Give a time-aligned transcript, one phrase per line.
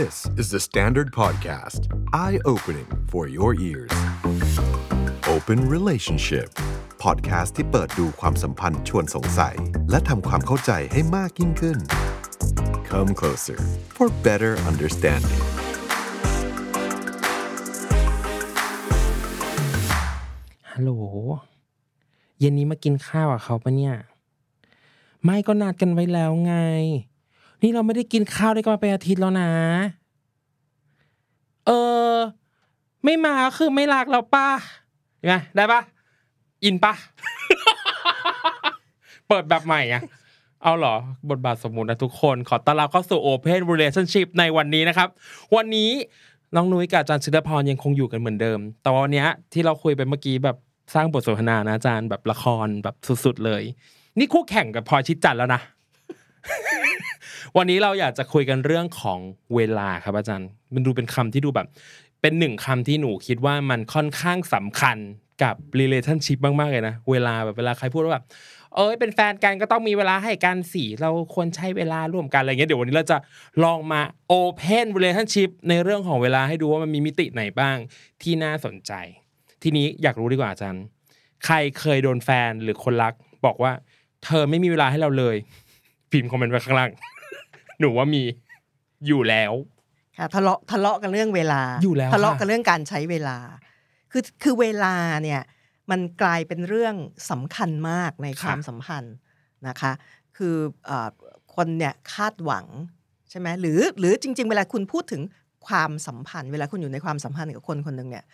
[0.00, 1.80] This is the Standard Podcast.
[2.14, 3.92] Eye opening for your ears.
[5.34, 6.48] Open Relationship.
[7.04, 9.56] Podcast ที่เปิดดูความสัมพันธ์ชวนสงสัย
[9.90, 11.78] และทำความเข้าใจให้มากยิ่งขึ้น
[12.90, 13.58] Come closer
[13.96, 15.42] for better understanding.
[20.72, 20.90] ฮัลโหล
[22.38, 23.94] เย็นนี้มากินข้าวกับเขาปะเนี่ย
[25.24, 26.54] ไม่ก็นัดกันไว้แล้วไง
[27.62, 29.50] นี่เราไม่ได้กินข้าวด้วยกันมาเป็นอาทิตย์แล้วนะ
[31.66, 31.70] เอ
[32.12, 32.14] อ
[33.04, 34.48] ไม่มาคือไม่รักเราป้า
[35.22, 35.80] ยังไงได้ปะ
[36.64, 36.92] อินปะ
[39.28, 40.02] เปิดแบบใหม่อะ
[40.62, 40.94] เอาเหรอ
[41.30, 45.08] บทบาทสมมุตินะทุกคน ขอต้อนรับเข้าสู่ Open Relationship ในวันนี้นะครับ
[45.56, 45.90] วันนี้
[46.54, 50.56] น้องนุ้ยกับอาจารย์ศิลพรยังคงอยู่กันเหมือนเดิม แต่วันนี้ที่เราคุยไปเมื่อกี้แบบ
[50.94, 53.62] สร้างบทสนทนานะอาจารย์แบบละครแบบสุดๆเลย
[54.18, 55.60] นี่คู่แข่งกับพลอยชิดจันแล้วนะ
[57.58, 59.18] วันนี้เราอยากจะคุยกันเรื่องของ
[59.54, 61.66] เวลาครับอาจารย์ มันดูเป็นคำที่ดูแบบ
[62.22, 64.96] เป็นหนึ่งคำที่หนูคิดว่ามันค่อนข้างสำคัญ
[65.42, 68.24] กับ relationship มาก ๆ เลยนะ เวลาแบบเวลาใครพูดว่าแบบ
[68.74, 73.18] เอ้ยเป็นแฟนกันก็ต้องมีเวลาให้กันสิเราควรใช้เวลาร่วมกันอะไรเงี้ยเดี๋ยววันนี้เราจะ
[73.64, 74.00] ลองมา
[74.40, 77.76] open relationship ในเรื่องของเวลาให้ดูว่ามันมีมิติไหนบ้าง
[78.22, 78.92] ที่น่าสนใจ
[79.62, 80.84] ทีนี้อยากรู้ดีกว่าอาจารย์
[81.44, 83.14] ใครเคยโดนแฟนหรือคนรัก
[83.46, 83.72] บอกว่า
[84.24, 85.36] เธอไม่มีเวลาให้เราเลย
[86.10, 86.90] พิมพ์คอมเมนต์ไว้ข้างล่าง
[87.80, 88.22] หนูว่ามี
[89.06, 89.52] อยู่แล้ว
[90.18, 93.38] ค่ะทะเลาะทะเลาะกันเรื่องเวลาอยู่แล้วทะเลาะค่ะกันเรื่องการใช้เวลา
[94.12, 95.40] คือคือเวลาเนี่ย
[95.90, 96.94] มันกลายเป็นเรื่อง
[97.30, 99.14] สำคัญมากในความสัมพันธ์
[99.68, 99.92] นะคะ
[100.36, 100.56] คือ
[100.86, 101.08] เอ่อ
[101.54, 102.66] คนเนี่ยคาดหวัง
[103.30, 105.22] ใช่ไหมหรือหรือจริง ๆ เวลาคุณพูดถึง
[105.66, 108.24] ความสัมพันธ์ เวลาคุณอยู่ในความสัมพันธ์กับคนคนหนึ่งเนี่ย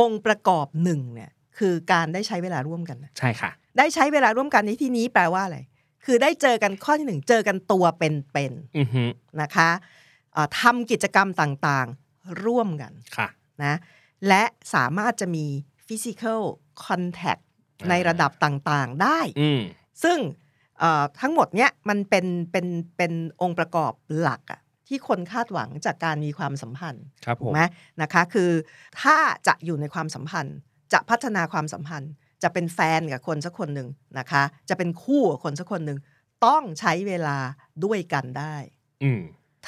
[0.00, 5.58] องค์ประกอบหนึ่งเนี่ยคือการได้ใช้เวลาร่วมกันนะใช่ค่ะ ได้ใช้เวลาร่วมกันในที่นี้แปลว่าอะไร
[6.04, 9.04] คือได้เจอกันข้อที่หนึ่งเจอกันตัวเป็นๆอือฮึ
[9.42, 9.68] นะคะ
[10.32, 13.28] เอ่อทำกิจกรรมต่างๆร่วมกันค่ะ
[13.64, 13.74] นะ
[14.28, 14.42] และ
[14.74, 15.46] สามารถจะมี
[15.86, 16.40] physical
[16.86, 17.42] contact
[17.80, 19.60] อ่าในระดับต่างๆได้อืม
[20.02, 20.18] ซึ่ง
[20.78, 27.60] เอ่อทั้งหมดเนี้ยมันเป็นเป็นเป็นองค์ประกอบหลักอะที่คนคาดหวังจากการมีความสัมพันธ์ครับผถูกมไหม
[28.02, 28.50] นะคะ คือ
[29.02, 30.56] ถ้าจะอยู่ในความสัมพันธ์
[30.92, 35.98] จะพัฒนาความสัมพันธ์ จะเป็นแฟนกับคนสักคนหนึ่งนะคะ จะเป็นคู่กับคนสักคนหนึ่ง
[36.46, 37.38] ต้องใช้เวลา
[37.84, 38.56] ด้วยกันได้
[39.02, 39.20] อืม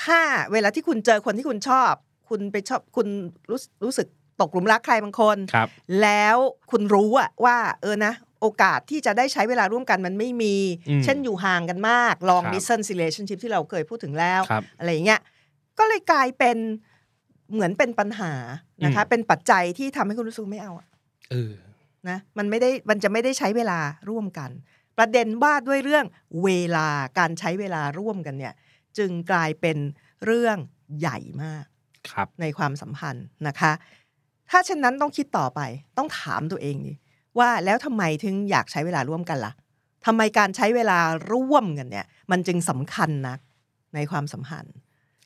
[0.02, 0.20] ถ้า
[0.52, 1.92] เวลาที่คุณเจอคนที่คุณชอบ
[2.28, 3.08] คุณไปชอบคุณ
[3.50, 4.06] รู้รู้สึก
[4.40, 5.68] ตกหลุมรักใครบางคนครับ
[6.02, 6.36] แล้ว
[6.70, 10.54] คุณรู้อะว่า เออนะโอกาสที่จะได้ใช้เวลาร่วมกันมันไม่มี
[10.88, 15.20] อืมเช่นอยู่ห่างกันมาก long ครับ distance relationship ที่เราเคยพูดถึงแล้วครับอะไรอย่างเงี้ย
[15.78, 16.56] ก็เลยกลายเป็น
[17.52, 18.32] เหมือนเป็นปัญหา
[18.84, 20.86] นะคะอืมเป็นปัจจัยที่ทำให้คุณรู้สึกไม่เอาอะ
[21.30, 21.52] เออ
[22.08, 23.78] นะมันไม่ได้มันจะไม่ได้ใช้เวลา
[24.10, 24.50] ร่วมกัน
[24.98, 26.06] ประเด็นว่าด้วยเรื่อง
[26.44, 28.54] เวลาการใช้เวลาร่วมกันเนี่ย
[28.98, 29.78] จึงกลายเป็น
[30.24, 30.56] เรื่อง
[31.00, 31.64] ใหญ่มาก
[32.10, 33.72] ครับในความสัมพันธ์นะคะ
[34.50, 35.60] ถ้าเช่นนั้นต้องคิดต่อไป
[35.98, 36.94] ต้องถามตัวเองดิ
[37.38, 39.52] ว่าแล้วทำไมถึงอยากใช้เวลาร่วมกันล่ะ
[40.06, 40.98] ทำไมการใช้เวลา
[41.32, 43.38] ร่วมกันเนี่ย มันจึงสำคัญนัก
[43.94, 44.74] ในความสัมพันธ์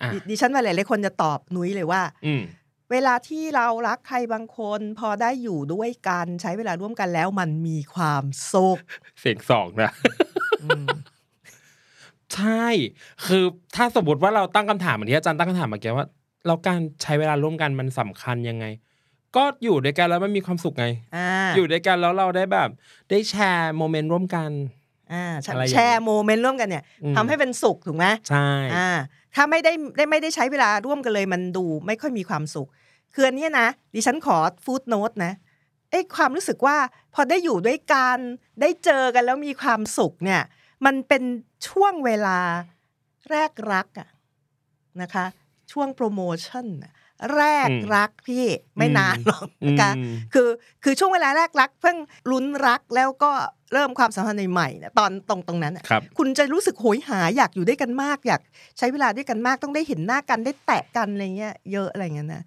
[0.03, 2.43] อะดิดิฉันว่าหลายๆคนจะตอบนุ้ยเลยว่าอืม
[2.91, 8.79] เวลาที่เรารักใครบางคน พอได้อยู่ด้วยกันใช้เวลาร่วมกันแล้วมันมีความสุข
[9.21, 9.91] เสียงสองนะ
[10.65, 10.87] อืม
[12.35, 12.67] ใช่
[13.27, 13.45] คือ
[13.77, 16.09] ถ้าสมมติว่าเราตั้งคำถามเหมือนที่อาจารย์ตั้งคำถามเมื่อกี้ว่า
[16.47, 18.67] เราการใช้เวลาร่วมกันมันสำคัญยังไง
[19.37, 20.87] ก็อยู่ด้วยกันแล้วมันมีความสุขไง
[21.17, 22.69] อ่าอยู่ด้วยกันแล้วเราได้แบบ
[23.11, 24.51] ได้แชร์โมเมนต์ร่วมกัน
[25.13, 28.89] อ่าใช่อะไรอย่างนี้แชร์โมเมนต์ร่วมกันเนี่ยอืมทำให้เป็นสุขถูกไหมใช่อ่า
[29.37, 32.69] ถ้าไม่ได้ได้ไม่ได้ใช้เวลาร่วมกันเลยมันดูไม่ค่อยมีความสุข
[33.15, 35.33] คืออันนี้นะดิฉันขอฟูดโนตนะ
[35.91, 36.77] ไอ้ความรู้สึกว่า
[37.15, 38.19] พอได้อยู่ด้วยกัน
[38.61, 40.43] ได้เจอกันแล้วมีความสุขเนี่ย
[40.87, 41.23] มันเป็น
[41.69, 42.39] ช่วงเวลา
[43.31, 44.09] แรกรักอะ
[45.03, 45.25] นะคะ
[45.73, 46.93] ช่วงโปรโมชั่นอะ
[47.37, 48.45] แรกรักพี่
[48.77, 50.49] ไม่นานหรอกนะคะอืมคือ
[50.85, 51.97] คือช่วงเวลาแรกรัก เพิ่ง
[52.31, 53.33] ลุ้นรักแล้วก็
[53.73, 58.41] เริ่มความสัมพันธ์ใหม่ๆเนี่ยตอนตรงตรงนั้นอะครับคุณจะรู้สึกโหยหาอยากอยู่ด้วยกันมาก อยาก
[58.79, 62.45] ใช้เวลาด้วยกันมากต้องได้เห็นหน้ากันได้แตะกันอะไรเงี้ยเยอะอะไรเงี้ยนะ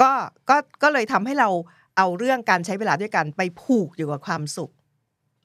[0.00, 0.10] ก็
[0.48, 1.48] ก็ก็เลยทำให้เรา
[1.96, 4.70] เอาเรื่องการใช้เวลาด้วยกันไปผูกอยู่กับความสุข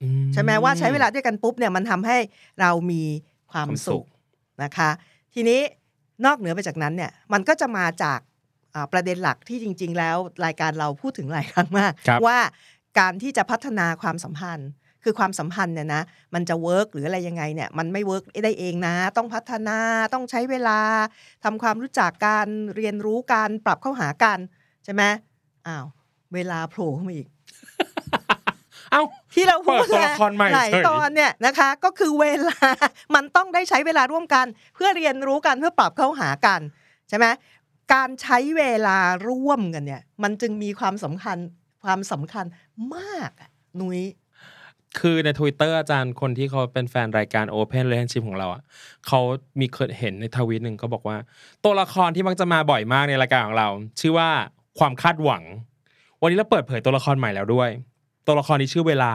[0.04, 2.18] อือใช่ไหมว่าใช้เวลาด้วยกันปุ๊บเนี่ยมันทำให้
[2.62, 3.04] เรามี
[3.52, 4.08] ความความสุสุขข
[4.64, 4.90] นะคะ
[5.34, 5.60] ทีนี้
[6.26, 8.30] นอกเหนือไปจากนั้นเนี่ยมันก็จะมาจากอ่า
[8.94, 12.40] ประเด็นหลักที่จริง ๆ แล้วรายการเราพูดถึงหลายครั้งมากครับว่า
[13.00, 14.70] การที่จะพัฒนาความสัมพันธ์
[15.04, 16.04] คือความสัมพันธ์เนี่ยนะ
[16.34, 19.78] มันจะ work หรืออะไรยังไงเนี่ยมันไม่ work ได้เองนะ ต้องพัฒนา
[20.14, 20.80] ต้องใช้เวลา
[21.44, 24.40] ทำความรู้จักการเรียนรู้การปรับเข้าหากัน
[24.86, 25.04] ใช่ไหม
[25.68, 25.86] อ้าว
[26.34, 27.28] เวลาโผล่เข้ามาอีก
[28.92, 29.02] เอ้า
[29.34, 32.58] ที่เราพูดเปิดตัวละครใหม่หลายเฉยตอนเนี่ยนะคะ ก็คือเวลา
[33.16, 34.46] มันต้องได้ใช้เวลาร่วมกัน
[34.76, 36.62] เพื่อเรียนรู้กันเพื่อปรับเข้าหากัน
[37.10, 37.26] ใช่ไหม
[37.94, 38.98] การใช้เวลา
[39.28, 41.38] ร่วมกันเนี่ย มันจึงมีความสำคัญ
[41.84, 42.46] ความสำคัญ
[42.96, 43.50] มากอะ
[43.80, 44.02] นุ้ย
[45.00, 48.62] คือใน Twitter อาจารย์คนที่เขาเป็นแฟนรายการ Open Relationship ของเราอะ
[49.08, 49.20] เขา
[49.60, 51.18] มีเคยเห็นในทวิตหนึ่งก็บอกว่า
[51.64, 53.68] ตัวละครที่มักจะมาบ่อยมากในรายการของเรา
[54.00, 54.30] ชื่อว่า
[54.80, 55.44] ความคาดหวัง
[56.22, 57.70] วันนี้เราเปิดเผยตัวละครใหม่แล้วด้วย
[58.28, 59.14] ตัวละครนี้ชื่อเวลา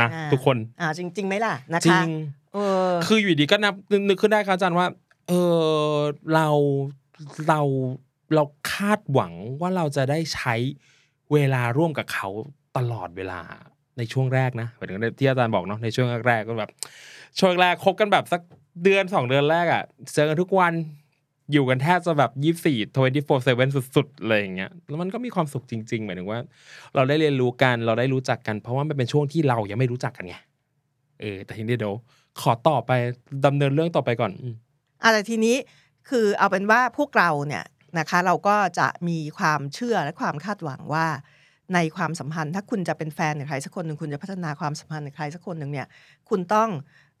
[0.00, 2.08] นะอ่าทุกคนอ่าจริงๆไหมล่ะนะคะจริง
[2.54, 2.58] เอ
[2.88, 4.86] อคืออยู่ดีก็นับนึกนึกขึ้นได้ครับอาจารย์ว่า
[5.28, 5.96] เออ
[6.34, 6.48] เรา
[7.48, 7.60] เรา
[8.34, 10.54] เราคาดหวังว่าเราจะได้ใช้
[11.32, 12.28] เวลาร่วมกับเขา
[12.76, 13.40] ตลอดเวลา
[13.98, 16.70] ในช่วงแรกนะเหมายถึงที่อาจารย์บอกเนาะในช่วงแรกก็แบบ
[17.38, 18.40] ช่วงแรกคบกันแบบสัก
[18.84, 19.82] เดือนสองเดือนแรกอะ่ะ
[20.14, 20.72] เจอกันทุกวัน
[21.52, 26.38] อยู่กันแทบจะแบบยี่สี่ twenty-four seven สุดๆเลยอย่างเงี้ยแล้วมันก็มีความสุขจริงๆหมายถึงว่า
[26.94, 30.36] เราได้เรียนรู้กันเราได้รู้จักกัน เพราะว่ามันเป็นช่วงที่เรายังไม่รู้จักกันไง
[31.20, 31.94] เออแต่ทีนี้เดี๋ยว
[32.40, 32.92] ขอต่อไป
[33.46, 34.32] ดำเนินเรื่องต่อไปก่อน
[35.02, 35.56] อะแต่ทีนี้
[36.08, 37.64] คือเอาเป็นว่าพวกเราเนี่ย
[37.98, 41.06] นะคะเราก็จะมีความเชื่อและความคาดหวังว่า
[41.74, 45.86] ในความสัมพันธ์ ถ้าคุณจะเป็นแฟนกับใครสักคนหนึ่งคุณจะพัฒนาความสัมพันธ์กับใครสักคนหนึ่งเนี่ย
[46.28, 46.70] คุณต้อง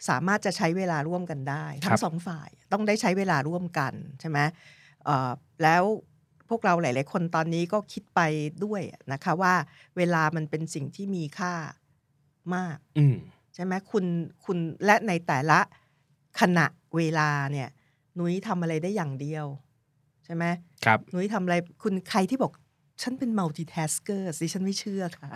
[0.08, 4.38] สามารถจะใช้เวลาร่วมกันได้ ทั้ครังบสองฝ่ายต้องได้ใช้เวลาร่วมกันใช่ไหม
[5.04, 5.30] เอ่อ
[5.62, 5.82] แล้ว
[6.48, 8.20] พวกเราหลาย ๆ คนตอนนี้ก็คิดไป
[8.64, 8.82] ด้วย
[9.12, 9.54] นะคะว่า
[9.96, 11.54] เวลามันเป็นสิ่งที่มีค่า
[12.54, 13.16] มากอืม
[13.54, 14.04] ใช่ไหมคุณ
[14.44, 15.60] คุณและในแต่ละ
[16.40, 17.68] ขณะเวลาเนี่ย
[18.18, 19.46] นุ้ยทำอะไรได้อย่างเดียว
[20.24, 20.44] ใช่ไหม
[20.84, 22.52] ครับนุ้ยทำอะไรคุณใครที่บอก
[23.02, 25.30] ฉันเป็น multitasker สิฉันไม่เชื่อค่ะ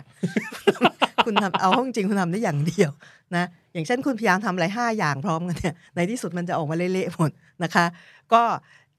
[1.25, 2.91] คุณทำเอาห้องจริงคุณทำได้อย่างเดียว
[3.35, 7.31] นะอย่างเช่นคุณพยายามทำอะไรห้าอย่างพร้อมกันเนี่ยในที่สุดมันจะออกมาเละๆหมด
[7.63, 7.85] นะคะ
[8.33, 8.43] ก็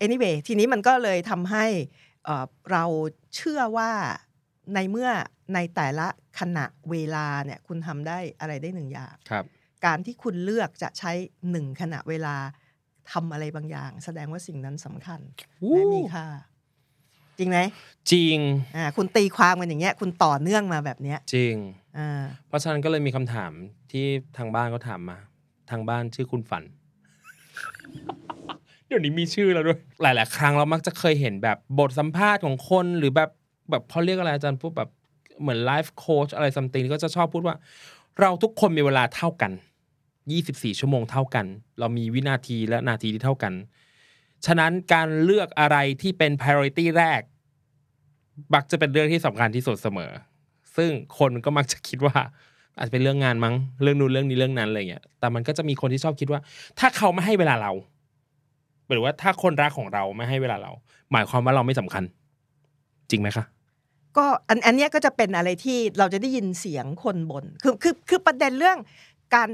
[0.04, 1.64] anyway ทีนี้มันก็เลยทำให้
[2.24, 2.84] เอ่อเรา
[3.36, 3.90] เชื่อว่า
[4.74, 5.10] ในเมื่อ
[5.54, 6.08] ในแต่ละ
[6.40, 9.44] ขณะเวลาเนี่ยคุณทำได้อะไรได้หนึ่งอย่างครับ
[9.84, 11.12] การที่คุณเลือกจะใช้
[11.50, 12.36] หนึ่งขณะเวลา
[13.12, 15.20] ทำอะไรบางอย่าง แสดงว่าสิ่งนั้นสำคัญ
[15.70, 16.26] และมีค่า
[17.38, 17.58] จริงไหม
[18.12, 18.36] จริง
[18.76, 21.56] อ่าคุณตีความกันอย่างเงี้ย คุณต่อเนื่องมาแบบเนี้ย จริง
[21.98, 23.52] อ่าเพราะฉะนั้นก็เลยมีคำถาม
[23.92, 24.06] ที่
[24.36, 25.18] ทางบ้านก็ถามมา
[25.70, 26.62] ทางบ้านชื่อคุณฝัน
[28.86, 33.30] เดี๋ยวนี้มีชื่อแล้วด้วย หลาย ๆ ครั้งเรามักจะเคยเห็นแบบบทสัมภาษณ์ของคนหรือแบบ
[33.70, 34.90] แบบเขาเรียกอะไรอาจารย์พูดแบบ
[35.40, 37.56] เหมือนไลฟ์โค้ชอะไรซัมติงก็จะชอบพูดว่า
[38.20, 39.52] เราทุกคนมีเวลาเท่ากัน
[40.36, 41.46] 24 ชั่วโมงเท่ากัน
[41.78, 43.52] เรามีวินาทีและนาทีที่เท่ากัน
[44.46, 47.20] ฉะนั้นการเลือกอะไรที่เป็น priority แรก
[48.54, 50.10] มักจะเป็นเรื่องที่สำคัญที่สุดเสมอ
[50.76, 52.16] ซึ่งคนก็มักจะคิดว่า
[52.78, 56.40] อาจจะเป็นเรื่องงานมั้ง เรื่องนู้นเรื่องนี้เรื่องนั้นอะไรเงี้ย แต่มันก็จะมีคนที่ชอบคิดว่า
[56.78, 57.72] ถ้าเขาไม่ให้เวลาเรา
[58.90, 60.72] หรือว่าถ้าคนรักของเราไม่ให้เวลาเรา
[61.12, 62.04] หมายความว่าเราไม่สำคัญ
[63.10, 63.44] จริงไหมคะ
[64.16, 68.78] ก็อันอันนี้ก็จะเป็นอะไรที่เราจะได้ยินเสียงคนบน่นคือคือคือประเด็นเรื่อง
[69.34, 69.50] การ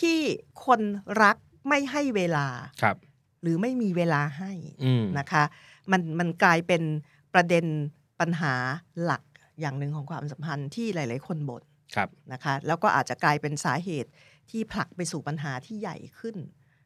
[0.00, 0.18] ที่
[0.66, 0.80] คน
[1.22, 1.36] รัก
[1.68, 2.46] ไม่ให้เวลา
[2.82, 2.96] ครับ
[3.42, 4.52] หรือไม่มีเวลาให้
[4.84, 5.44] อืมนะคะ
[5.92, 6.82] มันมันกลายเป็น
[7.34, 7.64] ประเด็น
[8.20, 8.54] ปัญหา
[9.04, 9.22] หลัก
[9.60, 11.62] อย่างหนึ่งของความสัมพันธ์ที่หลาย ๆ คนบ่น
[11.94, 14.10] ครับนะคะ แล้วก็อาจจะกลายเป็นสาเหตุ
[14.50, 16.36] ที่ผลักไปสู่ปัญหาที่ใหญ่ขึ้น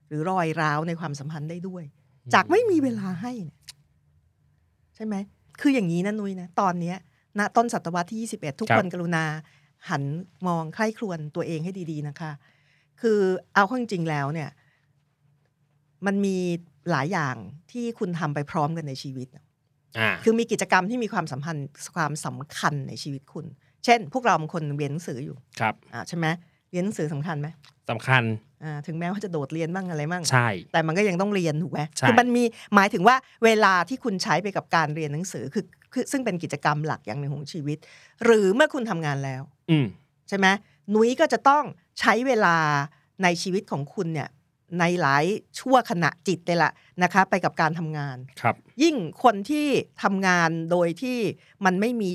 [0.08, 1.84] หรือรอยร้าวในความสัมพันธ์ได้ด้วย
[2.34, 3.58] จากไม่มีเวลาให้เนี่ย
[4.94, 5.14] ใช่ไหม
[5.60, 6.96] คืออย่างนี้นะนุ้ยนะ ตอนเนี้ย
[7.38, 9.24] ณต้นศตวรรษที่ 21 ทุกครับคนกรุณา
[9.90, 10.02] หัน
[10.46, 12.30] มองใคร่ครวญตัวเองให้ดี ๆ นะคะ
[13.02, 13.18] คือ
[13.54, 14.50] เอาเข้าจริงๆแล้วเนี่ย
[16.06, 16.36] มันมี
[16.90, 17.36] หลายอย่าง
[17.72, 19.28] ที่คุณทำไปพร้อมกันในชีวิต
[19.98, 23.46] อ่าคือมีกิจกรรมที่มีความสัมพันธ์ความสำคัญในชีวิตคุณ
[23.84, 26.26] เช่น พวกเราบางคนเรียนหนังสืออยู่ครับอ่าใช่ไหม
[26.70, 27.48] เรียนหนังสือสำคัญไหม
[27.90, 28.22] สำคัญ
[28.64, 37.78] อ่าถึงแม้ว่าจะโดดเรียนบ้างอะไรบ้างใช่ แต่มันก็ยังต้องเรียนถูกไหมใช่คือมันมีหมายถึงว่าเวลาที่คุณใช้ไปกับการเรียนหนังสือคือคือซึ่งเป็นกิจกรรมหลักอย่างหนึ่งของชีวิต
[38.24, 39.86] หรือเมื่อคุณทำงานแล้ว อืม
[40.28, 40.46] ใช่ไหม
[40.94, 41.64] นุ้ยก็จะต้อง
[42.00, 42.56] ใช้เวลา
[43.22, 44.28] ในชีวิตของคุณเนี่ย
[44.80, 45.24] ในหลาย
[45.58, 46.70] ชั่วขณะจิตเลยละ
[47.02, 49.66] นะคะ ไปกับการทำงานครับ ยิ่งคนที่
[50.02, 51.18] ทำงานโดยที่
[51.64, 52.10] มันไม่มี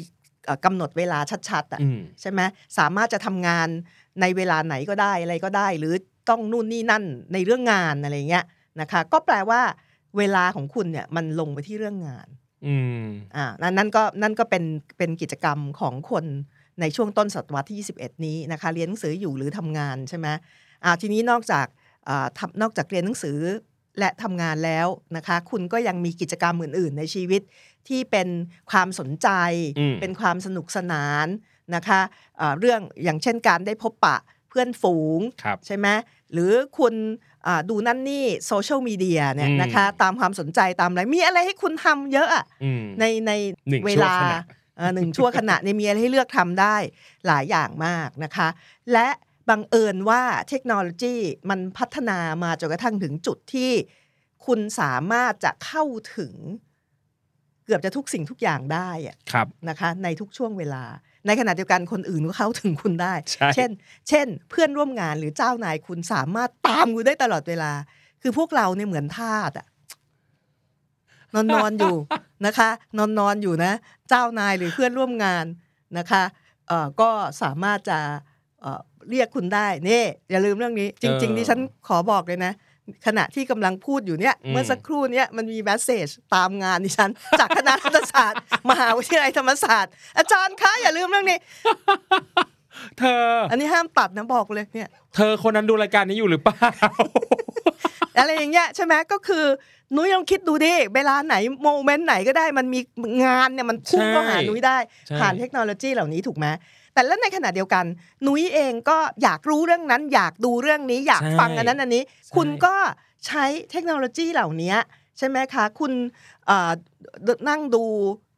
[0.46, 1.20] เอ่อกำหนดเวลา
[1.50, 2.42] ชัดๆอะอืมใช่ไหม
[2.78, 3.68] สามารถจะทำงาน
[4.22, 5.94] ในเวลาไหนก็ได้อะไรก็ได้ หรือ
[6.30, 8.46] ต้องนู่นนี่นั่นในเรื่องงานอะไรเงี้ย
[8.82, 9.62] นะคะ ก็แปลว่า
[10.18, 12.28] เวลาของคุณเนี่ยมันลงไปที่เรื่องงาน
[12.68, 13.04] อืม
[13.36, 14.64] อ่านั่นนั่นก็นั่นก็เป็น
[14.98, 16.26] เป็นกิจกรรมของคน
[16.82, 20.28] ในช่วงต้นศตวรรษที่ 21 นี้นะคะเรียนหนังสืออยู่หรือทำงานใช่ไหม
[20.84, 21.66] อ่าทีนี้นอกจาก
[22.10, 23.40] อ่าทำนอกจากเรียนหนังสือ
[24.00, 27.42] และทำงานแล้วนะคะ คุณก็ยังมีกิจกรรมอื่น ๆ ในชีวิต
[27.88, 28.28] ที่เป็น
[28.72, 29.30] ความสนใจ
[29.80, 31.28] อืมเป็นความสนุกสนาน
[31.76, 32.00] นะคะ
[32.40, 34.18] อ่าเรื่องอย่างเช่นการได้พบปะ
[34.50, 35.88] เพื่อนฝูงครับใช่ไหม
[36.34, 36.94] หรือคุณ
[37.48, 43.32] อ่าดูนั่นนี่โซเชียลมีเดียเนี่ยอืมนะคะตามความสนใจตามอะไร มีอะไรให้คุณทำเยอะอะอืมในใน
[43.70, 44.57] หนึ่งเวชั่วลาขณะเอ่อ
[44.96, 46.76] หนึ่งชั่วขณะเนี่ยมีอะไรให้เลือกทำได้
[47.28, 48.48] หลายอย่างมากนะคะ
[48.94, 49.08] และ
[49.50, 51.16] บังเอิญว่าเทคโนโลยี
[51.50, 53.72] มันพัฒนามาจนกระทั่งถึงจุดที่
[54.46, 55.84] คุณสามารถจะเข้า
[56.18, 56.34] ถึง
[57.66, 60.84] เกือบจะทุกสิ่งทุกอย่างได้อะครับนะคะ ในทุกช่วงเวลา
[61.28, 63.70] ในขณะเดียวกันคนอื่นก็เข้าถึงคุณได้ใช่เช่น
[64.10, 67.72] เช่น เพื่อนร่วมงานหรือเจ้านายคุณสามารถตามคุณได้ตลอดเวลา
[68.22, 69.68] คือพวกเราเนี่ยเหมือนทาสอะ
[71.34, 71.96] นอนนอนอยู่
[72.46, 73.74] นะคะ นอนนอนอยู่นะ
[74.10, 75.46] เจ้านายหรือเพื่อนร่วมงาน
[75.98, 76.24] นะคะ
[76.68, 77.10] เอ่อก็
[77.42, 78.00] สามารถจะ
[78.62, 82.54] เอ่อเรียกคุณได้นี่อย่าลืมเรื่องนี้ จริงเออๆดิฉันขอบอกเลยนะ
[83.06, 91.38] ขณะที่กำลังพูดอยู่เนี่ยอืมเมื่อสักครู่เนี่ยมันมีแมสเซจตามงานดิฉัน จากคณะรัฐศาสตร์มหาวิทยาลัยธรรมศาสตร์ อาจารย์คะอย่าลืมเรื่องนี้
[93.00, 96.58] เธอ อันนี้ห้ามตัดนะบอกเลยเนี่ย เธอคนนั้นดูรายการนี้อยู่หรือเปล่า
[98.20, 99.46] อะไรอย่างเงี้ยใช่ไหมก็คือ
[99.96, 102.80] นุ้ยลองคิดดูดิเวลาไหนโมเมนต์ไหนก็ได้มันมี
[103.24, 106.48] งานเนี่ยมันพุ่งเข้าหาใช่นุ้ยได้ใช่ผ่านเทคโนโลยีเหล่านี้ถูกไหม
[106.94, 107.86] แต่แล้วในขณะเดียวกัน
[108.28, 112.04] นุ้ยเองก็อยากรู้เรื่องนั้น อยากดูเรื่องนี้อยากฟังอันนั้นอันนี้
[112.36, 112.76] คุณก็
[113.28, 114.76] ใช้เทคโนโลยีเหล่านี้
[115.18, 115.92] ใช่ไหมคะ คุณ
[116.48, 116.72] เอ่อ
[117.50, 117.84] นั่งดู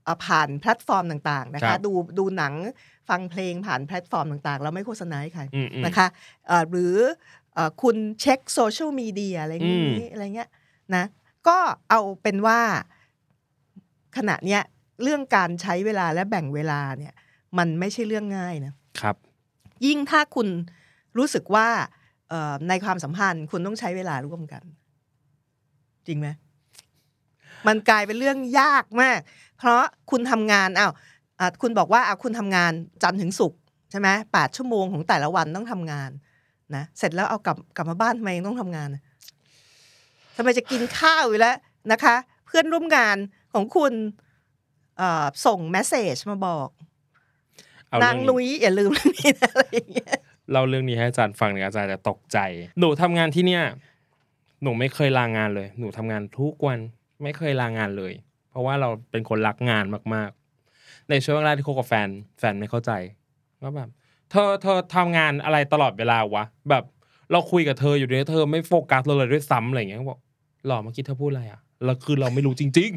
[0.04, 2.54] เอ่อผ่านแพลตฟอร์มต่างๆนะคะครับดูดูหนัง
[3.10, 6.08] ฟังเพลงผ่านแพลตฟอร์มต่างๆ เราไม่โฆษณาให้ใครอืมอืมนะคะ
[6.48, 7.39] เอ่อหรือเอ่อ
[7.82, 10.50] คุณเช็คโซเชียลมีเดียอะไรอย่างนี้อืมอะไรเงี้ย
[10.96, 11.04] นะ
[11.48, 11.58] ก็
[11.90, 12.60] เอาเป็นว่า
[14.18, 14.62] ขณะเนี้ย
[15.04, 17.14] เรื่องการใช้เวลาและแบ่งเวลาเนี่ย
[17.58, 19.16] มันไม่ใช่เรื่องง่ายนะครับ
[19.86, 20.48] ยิ่งถ้าคุณ
[21.18, 21.68] รู้สึกว่า
[22.30, 24.64] เอ่อในความสัมพันธ์คุณต้องใช้เวลาร่วมกัน
[26.08, 26.28] จริงไหม
[27.68, 29.20] มันกลายเป็นเรื่องยากมาก
[29.58, 30.92] เพราะคุณทำงานอ้าว
[31.40, 32.72] อะคุณบอกว่าอะคุณทำงาน
[33.04, 33.60] จันทร์ถึงศุกร์
[33.92, 36.10] ใช่ไหมแปดชั่วโมงของแต่ละวันต้องทำงาน
[36.76, 39.04] นะเสร็จแล้วเอากลับกลับมาบ้านทำไมยังต้องทำงานน่ะ
[40.38, 41.56] ทำไมจะกินข้าวอยู่แล้ว
[41.92, 43.18] นะคะ เพื่อนร่วมงาน
[43.54, 43.94] ของคุณ
[44.98, 46.70] เอ่อส่งแมสเซจมาบอก
[47.90, 50.16] เอานางเรื่องนุ้ยอย่าลืมเรื่องนี้นะอะไรอย่างเงี้ย
[50.52, 52.38] เล่าเรื่องนี้ให้อาจารย์ฟังเนี่ยอาจารย์จะตกใจ
[52.80, 53.64] หนูทำงานที่เนี่ย
[54.64, 56.80] หนูไม่เคยลางานเลย หนูทำงานทุกวัน
[57.24, 58.14] ไม่เคยลางานเลย
[58.50, 60.30] เพราะว่าเราเป็นคนรักงานมาก
[60.70, 62.10] ๆ ในช่วงแรกที่คบกับแฟน
[62.40, 62.92] แฟนไม่เข้าใจ
[63.62, 63.90] ว่าแบบ
[64.32, 66.84] เธอเธอทำงานอะไรตลอดเวลาวะแบบ
[67.32, 70.20] เราคุยกับเธออยู่เนี่ยเธอไม่โฟกัสเราเลยด้วยซ้ำอะไรอย่างเงี้ยบอก
[70.66, 72.92] หล่อเมื่อกี้เธอพูดอะไรอะแล้วคือเราไม่รู้จริง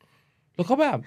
[0.00, 0.98] ๆ แล้วเขาแบบ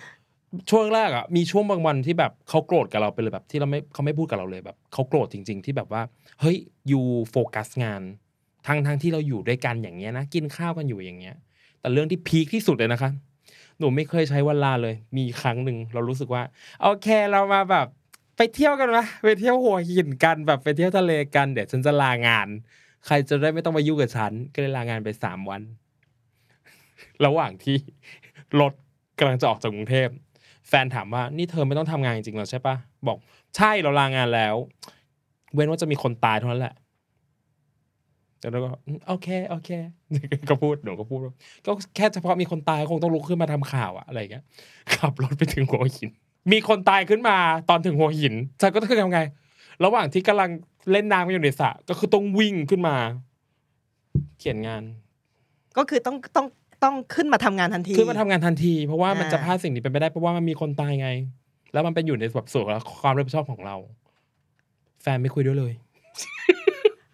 [0.69, 6.01] ช่วงแรกอะมีช่วงบางวันที่แบบเขาโกรธกับเราไปเลยแบบ ที่เราไม่เขาไม่พูดกับเราเลยแบบเขาโกรธจริง ๆ ที่แบบว่า
[6.41, 6.57] เฮ้ย
[6.88, 8.01] อยู่โฟกัสงาน
[8.67, 11.36] ทั้งทั้งที่เราอยู่ด้วยกันอย่างเงี้ยนะกินข้าวกันอยู่อย่างเงี้ย
[11.79, 13.12] แต่เรื่องที่พีคที่สุดเลยนะคะ
[13.79, 16.43] หนูไม่เคยใช้วันลาเลย มีครั้งหนึ่งเรารู้สึกว่า
[16.81, 17.88] โอเคเรามาแบบ
[18.38, 22.48] ไปเที่ยวกันวะไปเที่ยวหัวหินกันแบบไปเที่ยวทะเลกันเดี๋ยวฉันจะลางาน
[23.06, 25.62] ใครจะได้ไม่ต้องมายุ่งกับฉัน ก็เลยลางานไปสามวัน
[27.25, 27.77] ระหว่างที่
[28.60, 28.74] รถ
[29.20, 30.10] กำลังจะออกจากกรุงเทพ
[30.67, 32.75] แฟนถามว่านี่เธอไม่ต้องทำงานจริงๆหรอใช่ปะ
[33.08, 33.17] บอก
[33.58, 34.56] ใช่เราลางานแล้ว
[35.53, 36.75] เว้นว่าจะมีคนตายเท่านั้นแหละ
[38.39, 38.70] แต่เราก็
[39.08, 39.70] โอเคโอเค
[40.50, 41.20] ก็พูดหนูก็พูด
[41.65, 44.44] ก็แค่เฉพาะมีคนตายคงต้องลุกขึ้นมาทำข่าวอะอะไรเงี้ย
[44.96, 46.12] ขับรถไปถึงหัวหิน
[46.51, 47.38] มีคนตายขึ้นมา
[47.70, 49.20] ตอนถึงหัวหินฉันก็ต้องทำไง
[49.86, 50.50] ระหว่างที่กำลัง
[50.92, 52.96] เล่นน้ำกันอยู่ในสระก็คือต้องวิ่งขึ้นมา
[54.39, 54.84] เขียนงาน
[55.77, 56.48] ก็คือต้องต้อง
[56.84, 61.10] ต้องขึ้นมาทำงานทันที ขึ้นมาทำงานทันที เพราะว่ามันอ่าจะพลาดสิ่งนี้เป็นไปได้เพราะว่ามันมีคนตายไง
[61.74, 63.75] แล้วมันเป็นอยู่ในแบบส่วนของความรับผิดชอบของเรา
[65.01, 65.74] แฟนไม่คุยด้วยเลย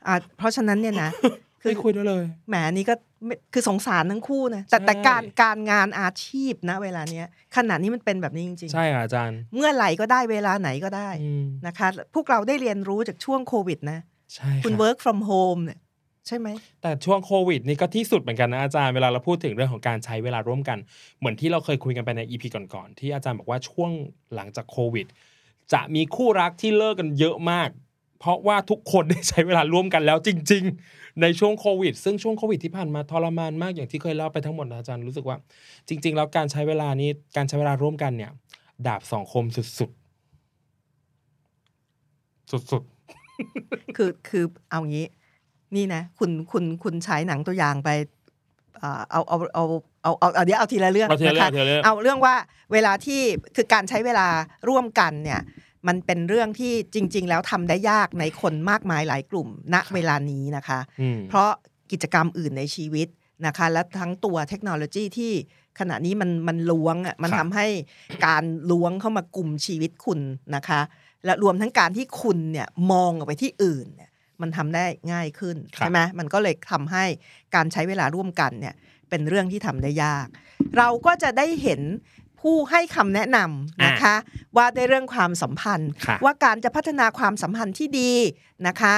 [0.07, 1.09] อะเพราะฉะนั้นเนี่ยนะ
[1.61, 3.12] คือไม่คุยด้วยเลยแหมอันนี้ก็ไม่
[3.53, 13.99] คือสงสารทั้งคู่นะแต่ใช่แต่การการงานอาชีพนะเวลาเนี้ยขนาดนี้มันเป็นแบบนี้จริงใช่ค่ะอาจารย์ๆเมื่อไหร่ก็ได้เวลาไหนก็ได้อืมนะคะ พวกเราได้เรียนรู้จากช่วงโควิดนะ
[14.33, 15.79] ใช่คุณค่ะ work from home เนี่ย
[16.27, 16.47] ใช่ไหม
[16.81, 20.77] แต่ช่วงโควิดนี่ก็ที่สุดเหมือนกันนะอาจารย์เวลาเราพูดถึงเรื่องของการใช้เวลาร่วมกัน
[21.19, 23.91] เหมือนที่เราเคยคุยกันไปในอีพีก่อนๆที่อาจารย์บอกว่าช่วง
[24.35, 25.05] หลังจากโควิด
[25.73, 27.69] จะมีคู่รักที่เลิกกันเยอะมาก
[28.19, 35.37] เพราะว่าทุกคนได้ใช้เวลาร่วมกันแล้วจริง ๆ ในช่วงโควิด ซึ่งช่วงโควิดที่ผ่านมาทรมานมากอย่างที่เคยเล่าไปทั้งหมดนะอาจารย์รู้สึกว่า
[35.87, 38.31] จริง ๆ แล้วการใช้เวลานี้การใช้เวลาร่วมกันเนี่ย
[38.87, 42.83] ดาบสองคมสุดๆสุด
[43.97, 45.05] คือคือเอางี้
[45.75, 47.89] นี่นะ คุณคุณคุณฉายหนังตัวอย่างไป
[48.81, 49.65] อ่าเอาเอาเอา
[50.03, 52.35] เอาเอาเอาเดี๋ยวเอาทีละเรื่องเอาทีละเรื่องนะคะเอาทีละเรื่องเอาเรื่องว่า
[52.73, 53.21] เวลาที่
[53.55, 54.27] คือการใช้เวลา
[54.69, 55.41] ร่วมกันเนี่ย
[55.87, 61.51] มันเป็นเรื่องที่จริง ๆ แล้วทำได้ยากในคนมากมายหลายกลุ่ม ณเวลานี้นะคะๆอืมเพราะ
[61.91, 63.07] กิจกรรมอื่นในชีวิต
[63.47, 65.33] นะคะ และทั้งตัวเทคโนโลยีที่
[65.79, 67.67] ขณะนี้มันมันล้วงอะมันครับทำให้
[68.25, 70.19] การล้วงเข้ามากลุ่มชีวิตคุณ
[70.55, 70.81] นะคะ
[71.25, 74.09] และรวมทั้งการที่คุณเนี่ยมองออกไปที่อื่นเนี่ย
[74.41, 77.05] มันทำได้ง่ายขึ้นครับใช่ไหมมันก็เลยทำให้
[77.55, 78.75] การใช้เวลาร่วมกันเนี่ย
[79.09, 80.27] เป็นเรื่องที่ทำได้ยาก
[80.77, 81.81] เราก็จะได้เห็น
[82.43, 84.15] ผู้ให้คำแนะนำนะคะ
[84.57, 88.13] ว่าในเรื่องความสัมพันธ์ค่ะว่าการจะพัฒนาความสัมพันธ์ที่ดี
[88.67, 88.95] นะคะ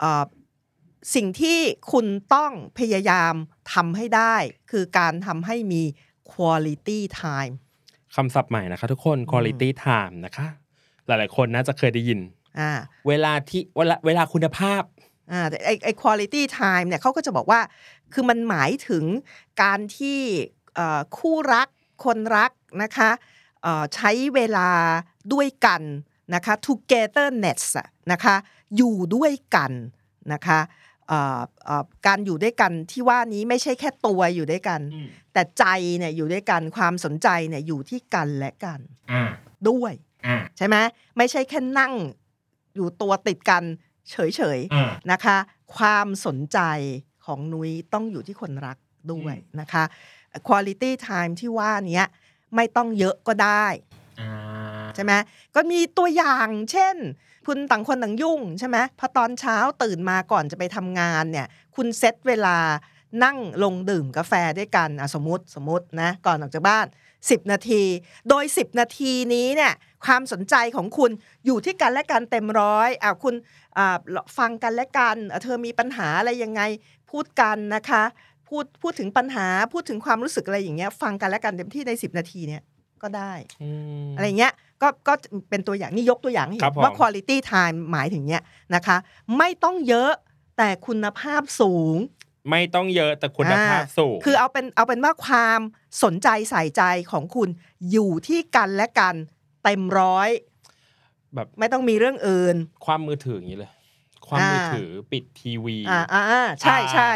[0.00, 0.24] เอ่อ
[1.14, 1.58] สิ่งที่
[1.92, 3.34] คุณต้องพยายาม
[3.72, 4.34] ทำให้ได้
[4.70, 5.82] คือการทำให้มี
[6.32, 7.52] quality time
[8.16, 10.46] คำศัพท์ใหม่นะคะทุกคน quality time นะคะ
[11.06, 12.20] หลายๆคนน่าจะเคยได้ยิน
[12.58, 12.70] อ่า
[13.08, 14.82] เวลาที่เวลาเวลาคุณภาพ
[15.32, 17.60] อ่าแต่ไอไอ quality time เนี่ยเขาก็จะบอกว่า
[18.12, 19.04] คือมันหมายถึง
[19.62, 20.20] การที่
[20.74, 21.68] เอ่อคู่รัก
[22.04, 23.10] คนรักนะคะ
[23.62, 24.68] เอ่อใช้เวลา
[25.32, 25.82] ด้วยกัน
[26.34, 28.34] นะคะ togetherness อะนะคะ
[28.76, 29.72] อยู่ด้วยกัน
[30.32, 30.60] นะคะ
[31.08, 35.64] เอ่อเอ่อการอยู่ด้วยกันที่ว่านี้ไม่ใช่แค่ตัวอยู่ด้วยกันอืมแต่ใจ
[35.98, 38.80] เนี่ยอยู่ด้วยกันความสนใจเนี่ยอยู่ที่กันและกัน
[39.12, 39.30] อ่า
[39.68, 39.92] ด้วย
[40.26, 40.76] อ่าใช่ไหม
[41.16, 41.94] ไม่ใช่แค่นั่ง
[42.74, 43.64] อยู่ตัวติดกัน
[44.10, 44.16] เฉ
[44.56, 45.36] ยๆอ่านะคะ
[45.76, 46.58] ความสนใจ
[47.26, 48.78] ของนุ้ยต้องอยู่ที่คนรัก
[49.12, 49.84] ด้วยนะคะ
[50.48, 52.06] quality time ที่ว่าเนี้ย
[52.56, 53.66] ไม่ต้องเยอะก็ได้
[54.20, 54.30] อ่า
[54.94, 55.12] ใช่ไหม
[55.54, 56.96] ก็มีตัวอย่างเช่น
[57.46, 62.58] คุณต่างคนต่างยุ่งใช่ไหมพอตอนเช้าตื่นมาก่อนจะไปทำงานเนี่ย คุณเซตเวลา
[63.24, 66.86] นั่งลงดื่มกาแฟด้วยกันอะสมมติสมมตินะก่อนออกจากบ้าน
[67.18, 67.82] 10 นาที
[68.28, 69.72] โดย 10 นาทีนี้เนี่ย
[70.04, 71.10] ความสนใจของคุณ
[71.46, 73.34] อยู่ที่กันและกันเต็มร้อยอะคุณ
[73.78, 73.96] อ่า
[74.38, 76.62] ฟังกันและกันอะเธอมีปัญหาอะไรยังไง
[77.10, 78.02] พูดกันนะคะ
[78.48, 82.62] พูดพูดถึงปัญหาพูดถึงความรู้สึกอะไรอย่างเงี้ย ฟังกันและกันเต็มที่ใน10นาทีเนี่ย
[83.02, 83.70] ก็ได้อื
[84.06, 85.14] มอะไรเงี้ยก็ก็
[85.50, 88.42] เป็นตัวอย่างนี่ยกตัวอย่างให้เห็ครับนผมว่า quality time หมายถึงเนี้ย
[88.74, 88.96] นะคะ
[89.38, 90.12] ไม่ต้องเยอะ
[90.58, 91.96] แต่คุณภาพสูง
[92.50, 95.60] ไม่ต้องเยอะแต่คุณภาพอ่สูง คือเอาเป็นเอาเป็นว่าความ
[96.02, 97.48] สนใจใส่ใจของคุณ
[97.90, 99.14] อยู่ที่กันและกัน
[99.64, 100.30] เต็มร้อย
[101.34, 103.70] แบบไม่ต้องมีเรื่องอื่น ความมือถืออย่างนี้เลย
[104.28, 107.12] ความมือถือปิดทีวี อ่าอ่าอ่าใช่ใช่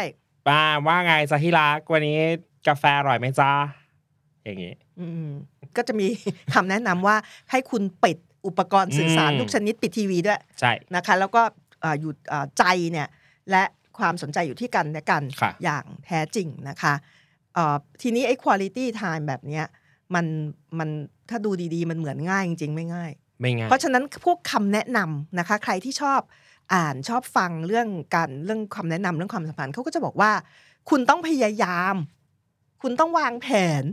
[0.47, 2.19] ป้าว่าไงจะที่รักวันนี้
[2.67, 3.51] กาแฟอร่อยไหมจ้า
[4.43, 5.27] อย่างงี้อืม
[5.75, 6.07] ก็จะมี
[6.53, 7.15] คำแนะนำว่า
[7.51, 11.41] ให้คุณปิดอุปกรณ์สื่อสารอืมทุกชนิดปิดทีวีด้วยใช่นะคะแล้วก็
[11.81, 13.07] เอ่ออยู่เอ่อใจเนี่ย
[13.51, 13.63] และ
[13.97, 16.93] ความสนใจอยู่ที่กันและกันค่ะอย่างแท้จริงนะคะ
[17.53, 19.65] เอ่อทีนี้ไอ้ quality time แบบเนี้ย
[20.15, 20.25] มัน
[20.79, 20.89] มัน
[21.29, 26.21] ถ้าดูดีๆ มันเหมือนง่ายจริงๆ ไม่ง่ายไม่ง่ายเพราะฉะนั้นพวกคำแนะนำนะคะ ใครที่ชอบ
[26.73, 30.31] อ่านชอบฟังเรื่องการเรื่องคำแนะนำเรื่องความสัมพันธ์เขาก็จะบอกว่า
[30.89, 31.95] คุณต้องพยายาม
[32.81, 33.47] คุณต้องวางแผ
[33.81, 33.83] น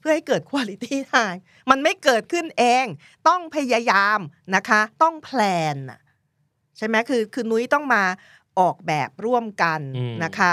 [0.00, 2.86] เพื่อให้เกิด quality time มันไม่เกิดขึ้นเอง
[3.28, 4.18] ต้องพยายาม
[4.54, 5.40] นะคะ ต้องแพล
[5.74, 6.00] นน่ะ
[6.76, 8.02] ใช่ไหมคือคือนุ้ยต้องมา
[8.58, 10.50] ออกแบบร่วมกันอืมนะคะ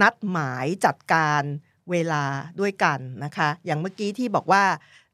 [0.00, 1.42] นัดหมายจัดการ
[1.90, 2.24] เวลา
[2.60, 4.62] ด้วยกันนะคะ อย่างเมื่อกี้ที่บอกว่า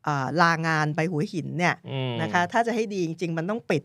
[0.05, 3.83] เอ่อลางานไปหัวหินเนี่ยอืมนะคะ ถ้าจะให้ดีจริง ๆ มันต้องปิด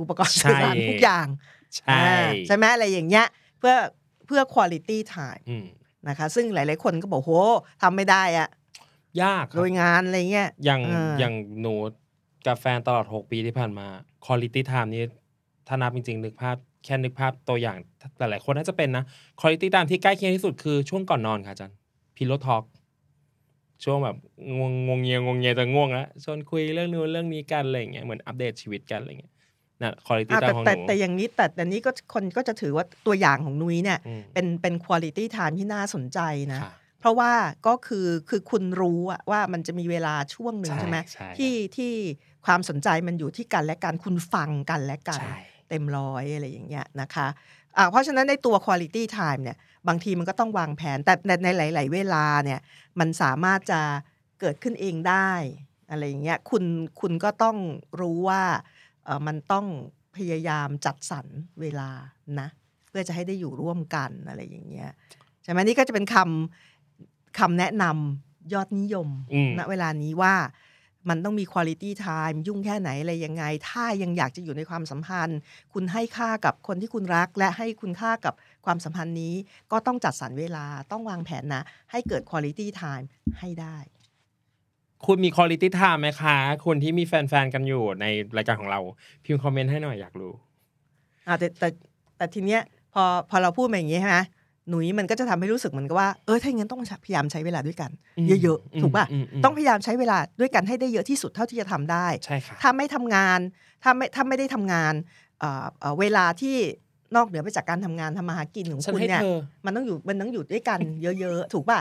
[0.00, 1.26] อุปกรณ์ใช่สื่อสารทุกอย่าง
[1.76, 3.26] ใช่อ่าใช่ไหมอะไรอย่างเงี้ย
[3.58, 3.74] เพื่อ
[4.26, 5.66] เพื่อ quality time อืม
[6.08, 7.32] นะคะ ซึ่งหลาย ๆ คนก็บอกโห
[7.82, 8.48] ทำไม่ได้อะ
[9.22, 11.74] ยากคโดรับยงานอะไรเงี้ยอย่างเออออย่างหนู
[12.46, 13.86] กับแฟนตลอด 6 ปีที่ผ่านมา
[14.24, 15.02] quality time นี้
[15.68, 17.76] ถ้านับจริง ๆ นึกภาพแค่นึกภาพตัวอย่าง
[18.18, 19.04] หลาย ๆ คนน่าจะเป็นนะ
[19.40, 21.76] quality time ที่ใกล้เคียงที่สุดคือช่วงก่อนนอนค่ะอาจารย์
[22.16, 22.64] พิโลทอก
[23.84, 24.16] ช่วงแบบ
[24.56, 29.32] งวงงวงเงียงวงเงียจะง่วงแล้วชวนคุยเรื่องนู้นเรื่องนี้กันอะไรอย่างเงี้ยเหมือนอัปเดตชีวิตกันอะไรอย่างเงี้ย
[29.82, 36.20] นั่น quality อะ time แต่ของหแต่นูแต่อย่างนี้แต่แต่นี้ก็คนก็จะถือว่าตัวอย่างของนุ้ยเนี่ยอืมเป็นเป็น quality time ที่น่าสนใจ
[36.52, 37.32] นะค่ะเพราะว่า
[37.66, 41.92] ก็คือคือคุณรู้อะว่ามันจะมีเวลาช่วงหนึ่งใช่ใช่ไหมใช่ที่ที่
[42.46, 45.38] ความสนใจมันอยู่ที่กันและกันคุณฟังกันและกันใช่
[45.68, 47.28] เต็มร้อยอะไรอย่างเงี้ยนะคะ
[47.76, 49.56] อ่าเพราะฉะนั้นในตัว quality time เนี่ย
[49.88, 52.60] บางทีมันก็ต้องวางแผนแต่ในในหลาย ๆ เวลาเนี่ย
[53.00, 53.80] มันสามารถจะ
[54.40, 55.30] เกิดขึ้นเองได้
[55.90, 56.64] อะไรอย่างเงี้ยคุณ
[57.00, 57.56] คุณก็ต้อง
[58.00, 58.77] รู้ว่าเออ
[59.26, 59.66] มันต้อง
[60.16, 61.26] พยายามจัดสรร
[61.60, 61.90] เวลา
[62.40, 62.48] นะ
[62.88, 64.90] เพื่อจะให้ได้อยู่ร่วมกันอะไรอย่างเงี้ย
[65.42, 70.34] ใช่ไหมนี่ก็จะเป็นคำคำแนะนำยอดนิยมอืมณเวลานี้ว่า
[71.08, 75.38] มันต้องมี quality time ยุ่งแค่ไหนอะไรยังไง ถ้ายังอยากจะอยู่ในความสัมพันธ์
[75.72, 78.34] คุณให้ค่ากับคนที่คุณรัก และให้คุณค่ากับ
[78.66, 79.34] ความสัมพันธ์นี้
[79.72, 83.06] ก็ต้องจัดสรรเวลาต้องวางแผนนะ ให้เกิด quality time
[83.38, 83.76] ให้ได้
[85.06, 88.06] คุณมี quality time ไหมคะคุณที่มีแฟนๆกันอยู่ใน
[88.36, 88.80] รายการของเรา
[89.24, 90.32] พิมพ์คอมเมนต์ให้หน่อยอยากรู้
[91.26, 91.68] อ่าแต่แต่
[92.16, 92.60] แต่ทีเนี้ย
[92.94, 94.18] พอพอเราพูดมาอย่างนี้ใช่ไหม
[94.68, 103.38] หนุยมันก็จะทำให้รู้สึกเหมือนกับว่าเออถ้าอย่างนั้นต้องพยายามใช้เวลาด้วยกันอืมเยอะอืมๆถูกป่ะอืมอืมต้องพยายามใช้เวลาด้วยกันให้ได้เยอะที่สุดเท่าที่จะทำได้ใช่ค่ะถ้าไม่ทำงาน
[103.82, 104.94] ถ้าไม่ถ้าไม่ได้ทำงาน
[105.40, 106.56] เอ่อเอ่อเวลาที่
[107.16, 111.80] นอกเหนือไปจากการทำงานทำมาหากินของฉันคุณให้เนี่ยเธอมันต้องอยู่มันต้องอยู่ด้วยกันเยอะๆ ถูกป่ะ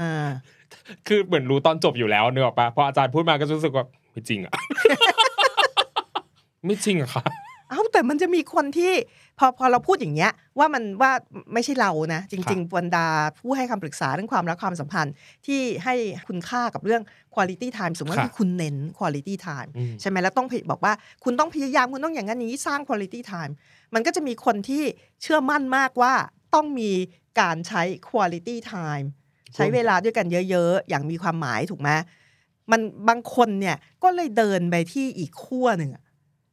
[0.00, 0.28] อ่า
[1.06, 4.52] คือเหมือนรู้ตอนจบอยู่แล้วเนกอะปะพออาจารย์พูดมาก็รู้สึกว่าไม่จริงอะ
[6.64, 7.24] ไม่จริงอะค่ะ
[7.70, 8.92] เอ้าแต่มันจะมีคนที่
[9.38, 11.12] พอพอเราพูดอย่างเงี้ย ว่ามันว่า
[11.52, 13.06] ไม่ใช่เรานะ จริง ๆบรรดา
[13.38, 15.14] ผู้ให้คำปรึกษาเรื่องความรักความสัมพันธ์
[15.46, 15.94] ที่ให้
[16.28, 17.02] คุณค่ากับเรื่อง
[17.34, 20.92] quality time สมมติค่ะที่คุณเน้น quality time อืมใช่ไหมแล้วต้องบอกว่า
[21.24, 23.52] คุณต้องพยายามคุณต้องอย่างนั้นอย่างนี้สร้าง quality time
[23.94, 24.82] มันก็จะมีคนที่
[25.22, 26.12] เชื่อมั่นมากว่า
[26.54, 26.90] ต้องมี
[27.40, 29.06] การใช้ quality time
[29.54, 31.90] ใช้เวลาด้วยกันเยอะ ๆ อย่างมีความหมายถูกไหม
[32.70, 36.02] มันบางคนเนี่ยก็เลยเดินไปที่อีกขั้วหนึ่งอะ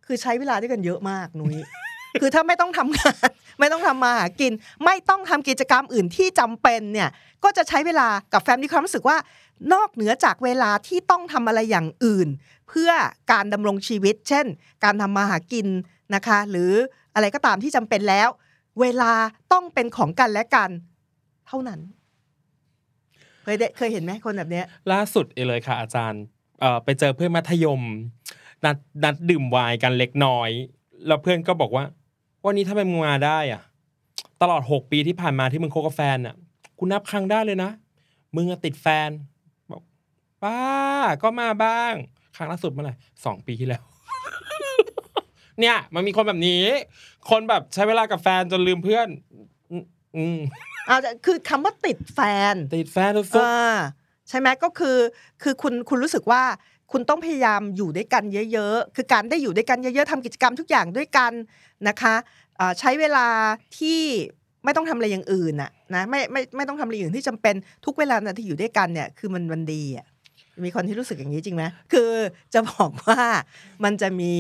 [0.06, 1.56] คือใช้เวลาด้วยกันเยอะมากนุ้ย
[2.22, 3.28] คือถ้าไม่ต้องทำงาน
[3.60, 4.52] ไม่ต้องทำมาหากิน
[4.86, 7.10] ไม่ต้องทำกิจกรรมอื่นที่จำเป็นเนี่ย
[7.44, 9.18] ก็จะใช้เวลากับแฟมมีความรู้สึกว่า
[9.74, 12.28] นอกเหนือจากเวลาที่ต้องทำอะไรอย่างอื่น
[12.70, 12.92] เพื่อ
[13.32, 14.46] การดำรงชีวิต เช่น
[14.84, 15.68] การทำมาหากิน
[16.16, 16.72] นะคะ หรือ
[17.16, 18.30] อะไรก็ตามที่จำเป็นแล้ว
[18.82, 19.14] เวลา
[19.54, 20.70] ต้องเป็นของกันและกัน
[21.48, 21.80] เท่านั้น
[23.46, 26.24] เคยได้เคยเห็นไหมคนแบบเนี้ย ล่าสุดเองเลยค่ะ อาจารย์
[26.60, 27.82] เอ่อไปเจอเพื่อนมัธยม
[28.66, 30.50] นัดนัดดื่มไวน์กันเล็กน้อย
[31.08, 31.84] แล้วเพื่อนก็บอกว่า
[32.46, 33.62] วันนี้ถ้าเป็นมึงมาได้อะ
[34.42, 36.36] ตลอดหกปีที่ผ่านมาที่มึงคบกับแฟนอะ
[36.78, 37.72] กูนับครั้งได้เลยนะ
[38.36, 39.10] มึงอะติดแฟน
[39.72, 39.82] บอก
[40.44, 40.60] ป้า
[41.24, 41.94] ก็มาบ้าง
[42.36, 43.84] ครั้งล่าสุดเมื่อไหร่สองปีที่แล้ว
[45.60, 46.64] เนี่ย มันมีคนแบบนี้
[47.30, 49.08] คนแบบใช้เวลากับแฟนจนลืมเพื่อน
[50.18, 50.38] อืม
[50.88, 52.20] เอาแต่คือคำว่าติดแฟ
[52.54, 53.76] น ติดแฟนสุดอ่า
[54.30, 54.98] ใช่ไหมก็คือ
[55.44, 56.44] คือคุณคุณรู้สึกว่า
[56.92, 61.32] คุณต้องพยายามอยู่ด้วยกันเยอะ ๆ คือการได้อยู่ด้วยกันเยอะๆทำกิจกรรมทุกอย่างด้วยกัน
[61.88, 62.16] นะคะ
[62.60, 63.28] อ่าใช้เวลา
[63.78, 64.02] ที่
[64.66, 70.06] ไม่ต้องทำอะไรอย่างอื่นน่ะนะไม่ไม่ไม่ต้องทำอะไรอย่างอื่นที่จำเป็นทุกเวลานะที่อยู่ด้วยกันเนี่ยคือมันมันดีอะ
[70.64, 72.12] มีคนที่รู้สึกอย่างนี้จริงไหมคือ
[72.54, 73.22] จะบอกว่า
[73.84, 74.34] มันจะมี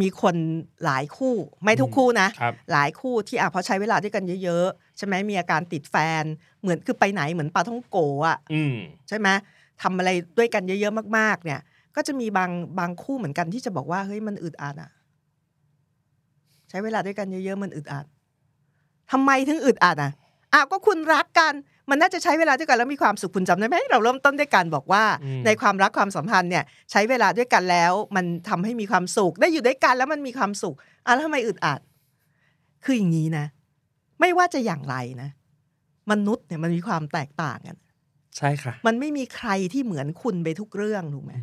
[0.00, 0.36] มีคน
[0.84, 1.34] หลายคู่
[1.64, 6.24] ไม่ทุกคู่นะครับหลายคู่ที่อะพอใช้เวลาด้วยกันเยอะๆ ใช่ไหมมีอาการติดแฟน
[6.62, 8.74] เหมือนคือไปไหนเหมือนปลาท่องโกอะอืม
[9.08, 9.28] ใช่ไหม
[9.82, 11.60] ทำอะไรด้วยกันเยอะๆมาก ๆ เนี่ย
[11.96, 14.90] ก็จะมีบางบางคู่เหมือนกันที่จะบอกว่าเฮ้ยมันอึดอัดอะ
[16.70, 18.06] ใช้เวลาด้วยกันเยอะๆมันอึดอัด
[19.12, 20.12] ทำไมถึงอึดอัดอะ
[20.52, 21.54] อ้าวก็คุณรักกัน
[21.90, 30.74] มันน่าจะใช้เวลาด้วยกันแล้วมีความสุขคุณจำได้ไหมเราเริ่มต้นด้วยการบอกว่าอืมในความรักความสัมพันธ์เนี่ย ใช้เวลาด้วยกันแล้ว มันทำให้มีความสุขได้อยู่ด้วยกันแล้วมันมีความสุข
[31.06, 31.80] อะแล้วทำไมอึดอัด
[32.84, 33.46] คืออย่างนี้นะ
[34.20, 35.30] ไม่ว่าจะอย่างไรนะ
[36.10, 37.76] มนุษย์เนี่ยมันมีความแตกต่างกัน
[38.36, 41.34] ใช่ค่ะ มันไม่มีใครที่เหมือนคุณไปทุกเรื่องถูกไหม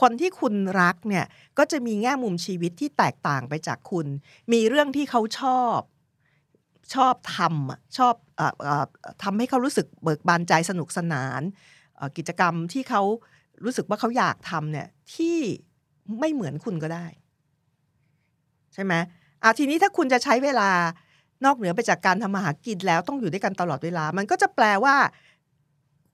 [0.00, 1.24] คนที่คุณรักเนี่ย
[1.58, 4.06] ก็จะมีแง่มุมชีวิตที่แตกต่างไปจากคุณ
[4.52, 5.80] มีเรื่องที่เขาชอบ
[6.94, 8.86] ชอบทำอะชอบเออเอ่อ
[9.22, 11.42] ทำให้เขารู้สึกเบิกบานใจสนุกสนาน
[11.96, 13.02] เอ่อกิจกรรมที่เขา
[13.64, 15.36] รู้สึกว่าเขาอยากทำเนี่ยที่
[16.20, 17.06] ไม่เหมือนคุณก็ได้
[18.74, 18.94] ใช่ไหม
[19.42, 20.70] อะทีนี้ถ้าคุณจะใช้เวลา
[21.44, 24.96] นอกเหนือไปจากการทำมาหากินแล้วต้องอยู่ด้วยกันตลอดเวลา มันก็จะแปลว่า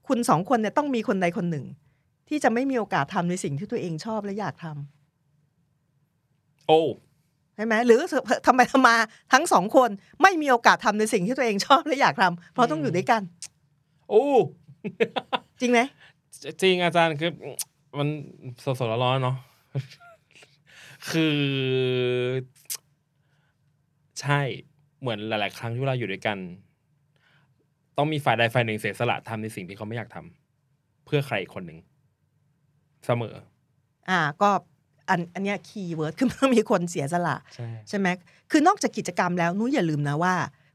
[0.08, 1.64] คุณสองคนเนี่ยต้องมีคนใดคนหนึ่ง
[2.28, 6.80] ที่จะไม่มีโอกาสทำในสิ่งที่ตัวเองชอบและอยากทำโอ้
[7.54, 8.00] ใช่ไหมหรือ
[8.46, 8.96] ทำไมทำมา
[9.32, 9.90] ทั้งสองคน
[10.22, 13.22] ไม่มีโอกาสทำในสิ่งที่ตัวเองชอบและอยากทำเพราะต้องอยู่ด้วยกัน
[14.10, 14.24] โอ้
[15.60, 15.80] จริงไหม
[16.62, 17.30] จริงอาจารย์คือ
[17.98, 18.08] มัน
[18.64, 19.36] สดๆร้อนๆเนาะ
[21.10, 21.38] คือ
[24.20, 24.40] ใช่
[25.00, 26.38] เหมือนหลาย ๆ ครั้งที่เราอยู่ด้วยกัน
[27.96, 31.78] ต้องมีฝ่ายใดฝ่ายหนึ่งเสียสละทำในสิ่งที่เขาไม่อยากทำเพื่อใครอีกคนหนึ่ง
[33.06, 33.34] เสมอ
[34.10, 34.50] อ่าก็
[35.08, 38.08] อันอันเนี้ยคีย์เวิร์ดคือมันต้องมีคนเสียสละใช่ใช่ไหม
[38.50, 40.34] คือนอกจากกิจกรรมแล้วนุ้ยอย่าลืมนะว่า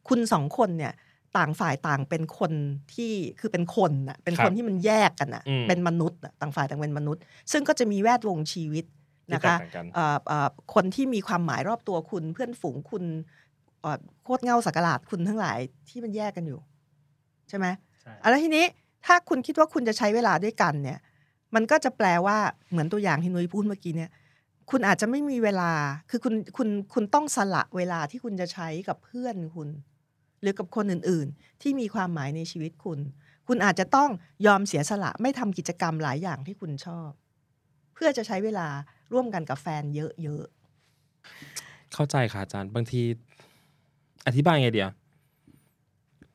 [0.09, 0.93] คุณสองคนเนี่ย
[1.37, 2.51] ต่างฝ่ายต่างเป็นคน
[2.93, 8.85] ที่คือเป็นคนน่ะเป็นคนที่มันแยกกันน่ะเป็นมนุษย์น่ะต่างฝ่ายต่างเป็นมนุษย์ ซึ่งก็จะมีแวดวงชีวิต
[9.29, 13.42] ที่นะแตกคะต่างกันเอ่อเอ่อคนที่มีความหมายรอบตัวคุณเพื่อนฝูงคุณเอ่อ
[14.23, 16.59] โคตรเงาสักหลาดคุณทั้งหลายที่มันแยกกันอยู่
[17.49, 17.65] ใช่ไหม
[18.01, 18.65] ใช่อะแล้วทีนี้
[19.05, 20.99] ถ้าคุณคิดว่าคุณจะใช้เวลาด้วยกันเนี่ย
[21.55, 22.37] มันก็จะแปลว่า
[22.71, 24.11] เหมือนตัวอย่างที่นุ้ยพูดเมื่อกี้เนี่ย
[24.71, 25.71] คุณอาจจะไม่มีเวลา
[26.09, 29.69] คือคุณคุณคุณต้องสละเวลาที่คุณจะใช้กับเพื่อนคุณ
[30.41, 32.99] หรือกับคนอื่นๆ ที่มีความหมายในชีวิตคุณ
[33.47, 34.09] คุณอาจจะต้อง
[34.45, 37.09] ยอมเสียสละไม่ทำกิจกรรมหลายอย่างที่คุณชอบ
[37.93, 38.67] เพื่อจะใช้เวลา
[39.13, 40.01] ร่วมกันกับแฟนเย
[40.35, 40.45] อะ
[41.93, 43.01] เข้าใจค่ะอาจารย์บางที
[44.27, 44.91] อธิบายไงเดียว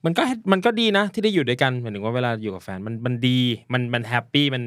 [0.04, 0.22] มันก็
[0.52, 3.38] มันก็ดีนะ ที่ได้อยู่ด้วยกันหมายถึงว่าเวลาอยู่กับแฟนมันมันดี
[3.72, 4.62] มันมันแฮปปี้มัน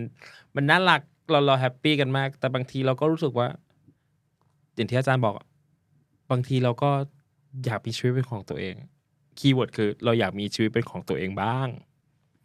[0.55, 3.47] มันน่ารักเราเรา happy กันมาก แต่บางทีเราก็รู้สึกว่า
[4.75, 5.35] อย่างที่อาจารย์บอก
[6.31, 6.89] บางทีเราก็
[7.65, 8.75] อยากมีชีวิตเป็นของตัวเอง
[9.39, 11.67] keyword คือ เราอยากมีชีวิตเป็นของตัวเองบ้าง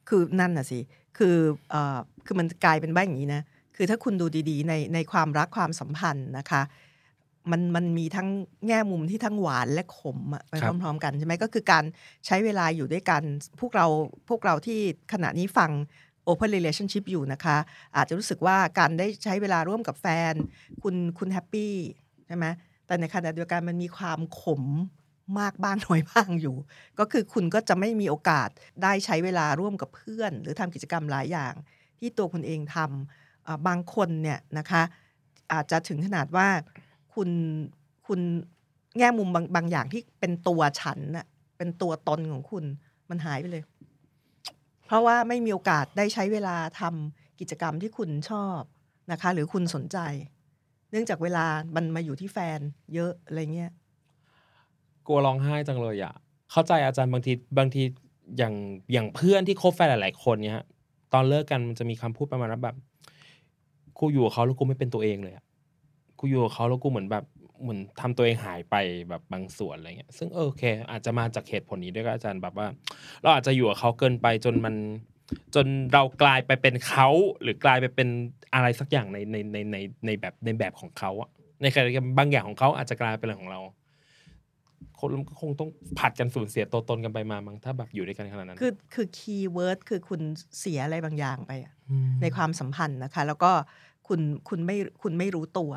[0.08, 0.78] คือนั่นน่ะสิ
[1.18, 1.36] คือ
[1.70, 3.42] เอ่อคือมันกลายเป็นว่าอย่างนี้นะ
[3.76, 6.62] คือถ้าคุณดูดีๆ ในในความรักความสัมพันธ์นะคะ
[7.50, 8.28] มันมันมีทั้ง
[8.66, 11.84] แง่มุมที่ทั้งหวานและขมอะไปครับพร้อม ๆ กันใช่ไหมก็คือการ
[12.26, 13.22] ใช้เวลาอยู่ด้วยกัน
[13.60, 13.86] พวกเรา
[14.28, 14.80] พวกเราที่
[15.12, 15.70] ขณะนี้ฟัง
[16.28, 17.56] Open Relationship อยู่นะคะ
[17.96, 20.34] อาจจะรู้สึกว่าการได้ใช้เวลาร่วมกับแฟน
[20.82, 21.74] คุณคุณแฮปปี้
[22.26, 22.46] ใช่ไหม
[22.86, 24.62] แต่ในขณะเดียวกันมันมีความขม
[25.40, 26.56] มากบ้างน้อยบ้างอยู่
[26.98, 28.48] ก็คือคุณก็จะไม่มีโอกาส
[28.82, 31.54] ได้ใช้เวลาร่วมกับเพื่อน หรือทำกิจกรรมหลายอย่าง
[31.98, 34.82] ที่ตัวคุณเองทำอ่าบางคนเนี่ยนะคะ
[35.52, 36.48] อาจจะถึงขนาดว่า
[37.16, 37.30] คุณ
[38.06, 38.20] คุณ
[38.98, 41.26] แง่มุมบางบางอย่างที่เป็นตัวฉันน่ะ
[41.56, 42.64] เป็นตัวตนของคุณ
[43.10, 43.62] มันหายไปเลย
[44.86, 48.60] เพราะว่าไม่มีโอกาสได้ใช้เวลาทำกิจกรรมที่คุณชอบ
[49.12, 49.98] นะคะ หรือคุณสนใจ
[50.90, 52.60] เนื่องจากเวลามันมาอยู่ที่แฟน
[52.94, 53.72] เยอะอะไรเงี้ย
[55.06, 56.14] กลัวร้องไห้จังเลยอะ
[56.50, 57.82] เข้าใจอาจารย์บางทีบางที
[58.38, 58.54] อย่าง
[58.92, 60.64] อย่างเพื่อนที่คบแฟนหลาย ๆ คนเนี่ย
[61.12, 62.76] ตอนเลิกกันมันจะมีคำพูดประมาณว่าแบบ
[63.98, 65.44] กูอยู่กับเขาแล้วกูไม่เป็นตัวเองเลยอะ
[66.18, 67.24] กูอยู่กับเขาแล้วกูเหมือนแบบ
[67.62, 68.74] เหมือนทำตัวเองหายไป
[69.08, 72.66] แบบบางส่วนอะไรเงี้ยซึ่งเออโอเค อาจจะมาจากเหตุผลนี้ด้วยก็อาจารย์แบบว่า
[73.22, 74.74] เราอาจจะอยู่กับเขาเกินไปจนมัน
[75.54, 77.08] จนเรากลายไปเป็นเขา
[77.42, 78.08] หรือกลายไปเป็น
[78.54, 79.76] อะไรสักอย่างในในในใน
[80.06, 81.30] ในแบบในแบบของเขาอะ
[81.62, 83.60] ในขณะเดียวกันบางอย่างของเขาอาจจะกลายเป็นอะไรของเรา
[85.00, 90.20] คนก็คงต้องผัดกันสูญเสียตัวตนกันไปมามั้งถ้าแบบอยู่ด้วยกันขนาดนั้น คือคือ keyword คือคุณ
[90.58, 91.74] เสียอะไรบางอย่างไปอะ
[92.08, 93.52] มในความสัมพันธ์นะคะ แล้วก็
[94.08, 95.72] คุณคุณไม่คุณไม่รู้ตัว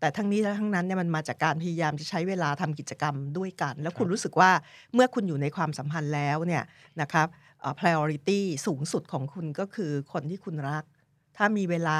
[0.00, 4.50] แต่ทั้งนี้และทั้งนั้นเนี่ยมันมาจากการพยายามจะใช้เวลาทำกิจกรรมด้วยกัน แล้วคุณรู้สึกว่า
[4.94, 6.64] เมื่อคุณอยู่ในความสัมพันธ์แล้วเนี่ย
[7.00, 7.26] นะครับ
[7.60, 10.84] เอ่อ priority สูงสุดของคุณก็คือคนที่คุณรัก
[11.36, 11.98] ถ้ามีเวลา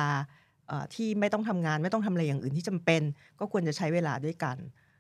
[0.69, 3.03] เอ่อที่ไม่ต้องทำงานไม่ต้องทำอะไรอย่างอื่นที่จำเป็น
[3.39, 4.57] ก็ควรจะใช้เวลาด้วยกัน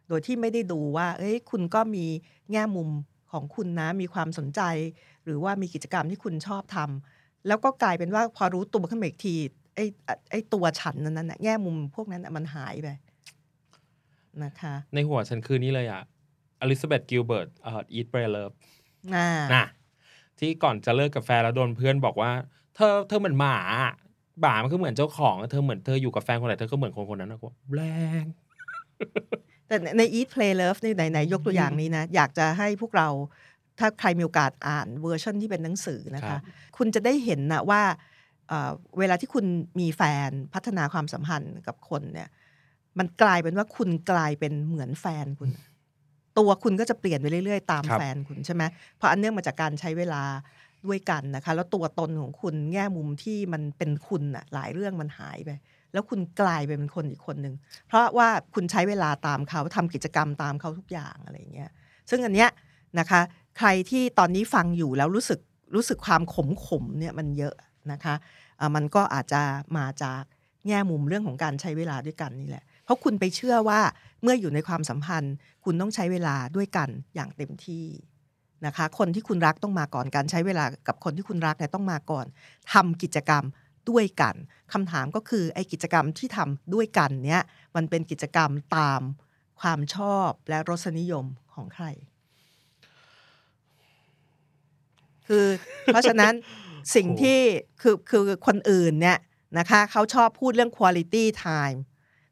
[0.08, 2.06] โดยที่ไม่ได้ดูว่า เอ้ยคุณก็มี
[2.52, 2.88] แง่มุม
[3.32, 4.60] ของคุณนะมีความสนใจ
[5.24, 9.36] หรือว่ามีกิจกรรมที่คุณชอบทำแล้วก็กลายเป็นว่าพอรู้ตัวขึ้นมาอีกที
[9.74, 12.88] ไอ้ไอ้ไอ้ตัวฉันนั้นน่ะแง่มุมพวกนั้นน่ะมันหายไป
[14.44, 16.02] นะคะ ในหัวฉันคือนี่เลยอะ
[16.60, 18.54] เอลิซาเบธกิลเบิร์ตเอ่อ Eat Pray Love
[19.14, 19.66] อ่านะ
[20.38, 22.30] ที่ก่อนจะเลิกกับแฟนแล้วโดนเพื่อนบอกว่า
[22.76, 23.94] เธอเธอเหมือนหมาอะ
[24.40, 27.82] หมามันก็เหมือนเจ้าของเธอเหมือนเธออยู่กับแฟนคนไหนเธอก็เหมือนคนคนนั้นนะกูแร
[28.22, 28.24] ง
[29.66, 33.08] แต่ในใน Eat Pray Love นี่ไหนไหนยกตัวอย่างนี้นะ อยากจะให้พวกเรา
[33.78, 36.40] ถ้าใครมีโอกาสอ่านเวอร์ชันที่เป็นหนังสือนะครัคะบ
[36.76, 37.82] คุณจะได้เห็นนะว่า
[38.50, 39.44] เอ่อเวลาที่คุณ
[39.80, 42.28] มีแฟนพัฒนาความสัมพันธ์กับคนเนี่ย
[42.98, 45.50] มันกลายเป็นว่าคุณกลายเป็นเหมือนแฟนคุณ
[46.38, 48.62] ตัวคุณก็จะเปลี่ยนไปเรื่อยๆ ตามครับแฟนคุณใช่ไหม
[48.96, 50.22] เพราะอันเนื่องมาจากการใช้เวลา
[50.86, 55.50] ด้วยกันนะคะ แล้วตัวตนของคุณแง่มุมที่มันเป็นคุณอะหลายเรื่องมันหายไป
[55.92, 57.54] แล้วคุณกลายไปเป็นคนอีกคนหนึ่ง
[57.86, 61.70] เพราะว่าคุณใช้เวลาตามเขาทำกิจกรรมตามเขาทุกอย่างอะไรอย่างเงี้ย
[62.10, 62.50] ซึ่งอันเนี้ย
[62.98, 63.20] นะคะ
[63.58, 65.40] ใครที่ตอนนี้ฟังอยู่แล้วรู้สึก
[65.74, 67.54] รู้สึกความขมขมๆเนี่ยมันเยอะ
[67.92, 68.14] นะคะ
[68.74, 69.42] มันก็อาจจะ
[69.78, 70.22] มาจาก
[70.66, 73.80] แง่มุมเรื่องของการใช้เวลาด้วยกันนี่แหละ เพราะคุณไปเชื่อว่า
[74.22, 77.86] เมื่ออยู่ในความสัมพันธ์ คุณต้องใช้เวลาด้วยกันอย่างเต็มที่
[78.66, 82.26] นะคะ คนที่คุณรักต้องมาก่อนการใช้เวลากับคนที่คุณรักเนี่ยต้องมาก่อน
[82.72, 83.44] ทำกิจกรรม
[83.90, 84.34] ด้วยกัน
[84.72, 87.42] คำถามก็คือไอ้กิจกรรมที่ทำด้วยกันเนี่ย
[87.76, 89.00] มันเป็นกิจกรรมตาม
[89.60, 91.86] ความชอบและรสนิยมของใคร
[95.26, 95.46] คือ
[95.84, 96.34] เพราะฉะนั้น
[96.94, 97.40] สิ่งที่
[97.80, 99.18] คือคือคนอื่นเนี่ย
[99.58, 101.78] นะคะเขาชอบพูดเรื่อง quality time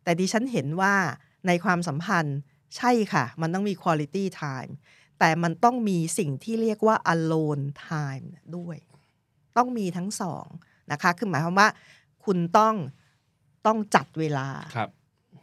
[0.03, 0.95] แต่ดิฉันเห็นว่า
[1.47, 2.39] ในความสัมพันธ์
[2.77, 4.73] ใช่ค่ะ มันต้องมี quality time
[5.19, 8.77] แต่มันต้องมีสิ่งที่เรียกว่า alone time ด้วย
[9.57, 10.47] ต้องมีทั้งสอง
[10.93, 11.69] นะคะคือหมายความว่า
[12.25, 12.75] คุณต้อง
[13.67, 14.89] ต้องจัดเวลาครับ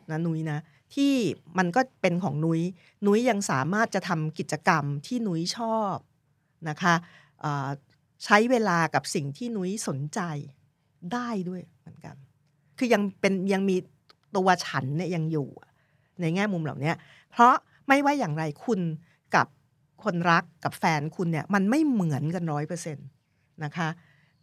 [0.09, 0.59] นะนุ้ยนะ
[0.95, 1.13] ที่
[1.57, 2.61] มันก็เป็นของนุ้ย
[3.05, 5.95] นุ้ยยังสามารถจะทำกิจกรรมที่นุ้ยชอบ
[6.69, 6.95] นะคะ
[7.41, 7.69] เอ่อ
[8.23, 10.19] ใช้เวลากับสิ่งที่นุ้ยสนใจ
[11.13, 12.15] ได้ด้วยเหมือนกัน
[12.77, 13.77] คือยังเป็นยังมี
[14.35, 15.71] ตัวฉันเนี่ยยังอยู่อะ
[16.21, 16.91] ในแง่มุมเหล่านี้
[17.31, 17.53] เพราะ
[17.87, 18.81] ไม่ว่าอย่างไรคุณ
[19.35, 19.47] กับ
[20.03, 23.07] คนรักกับแฟนคุณเนี่ยมันไม่เหมือนกันร้อยเปอร์เซ็นต์
[23.63, 23.89] นะคะ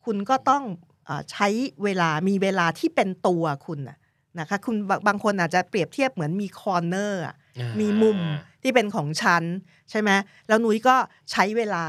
[0.04, 0.62] คุณก็ต้อง
[1.04, 1.48] เออใช้
[1.84, 3.98] เวลามีเวลาที่เป็นตัวคุณน่ะ
[4.40, 7.36] นะคะคุณบางบางคนอาจจะเปรียบเทียบเหมือนมี corner อะ
[7.80, 8.18] มีมุม
[8.62, 9.44] ที่เป็นของฉัน
[9.90, 10.10] ใช่ไหม
[10.48, 10.96] แล้วนุ้ยก็
[11.30, 11.84] ใช้เวลา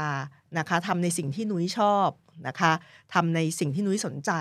[0.58, 2.08] นะคะทำในสิ่งที่นุ้ยชอบ
[2.48, 2.72] นะคะ
[3.14, 4.32] ทำในสิ่งที่นุ้ยสนใจ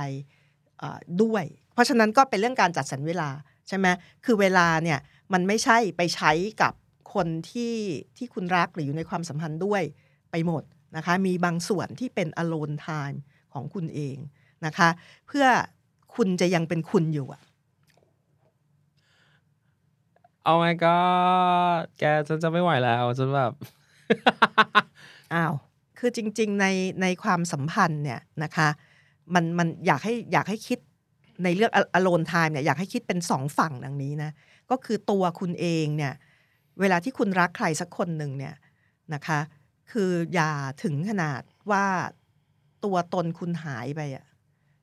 [0.80, 3.30] เอ่อด้วย เพราะฉะนั้นก็เป็นเรื่องการจัดสรรเวลา
[3.67, 3.88] ใช่ไหม
[4.26, 4.99] คือเวลาเนี่ย
[5.34, 6.73] มันไม่ใช่ไปใช้กับ
[7.13, 7.76] คนที่
[8.17, 9.84] ที่คุณรักหรืออยู่ในความสัมพันธ์ด้วย
[10.32, 10.63] ไปหมด
[10.95, 13.17] นะคะมีบางส่วนที่เป็น alone time
[13.54, 14.17] ของคุณเอง
[14.65, 14.89] นะคะ
[15.28, 15.45] เพื่อ
[16.15, 17.41] คุณจะยังเป็นคุณอยู่อะ
[20.43, 23.54] โอ้ my god แกฉันจะไม่ไหวแล้วฉันแบบ
[25.34, 25.54] อ้าว
[26.06, 26.68] คือจริง ๆ ใน
[27.02, 28.68] ในความสัมพันธ์เนี่ยนะคะ
[29.34, 30.80] มันมันอยากให้อยากให้คิด
[31.44, 34.32] ในเรื่องอโลนไทม์เนี่ยอยากให้คิดเป็นสองฝั่งดังนี้นะ
[34.72, 36.13] ก็คือตัวคุณเองเนี่ย
[36.80, 38.56] เวลาที่คุณรักใครสักคนหนึ่งเนี่ย
[39.13, 39.39] นะคะ
[39.92, 40.52] คืออย่า
[40.84, 41.86] ถึงขนาดว่า
[42.86, 44.26] ตัวตนคุณหายไปอะ่ะ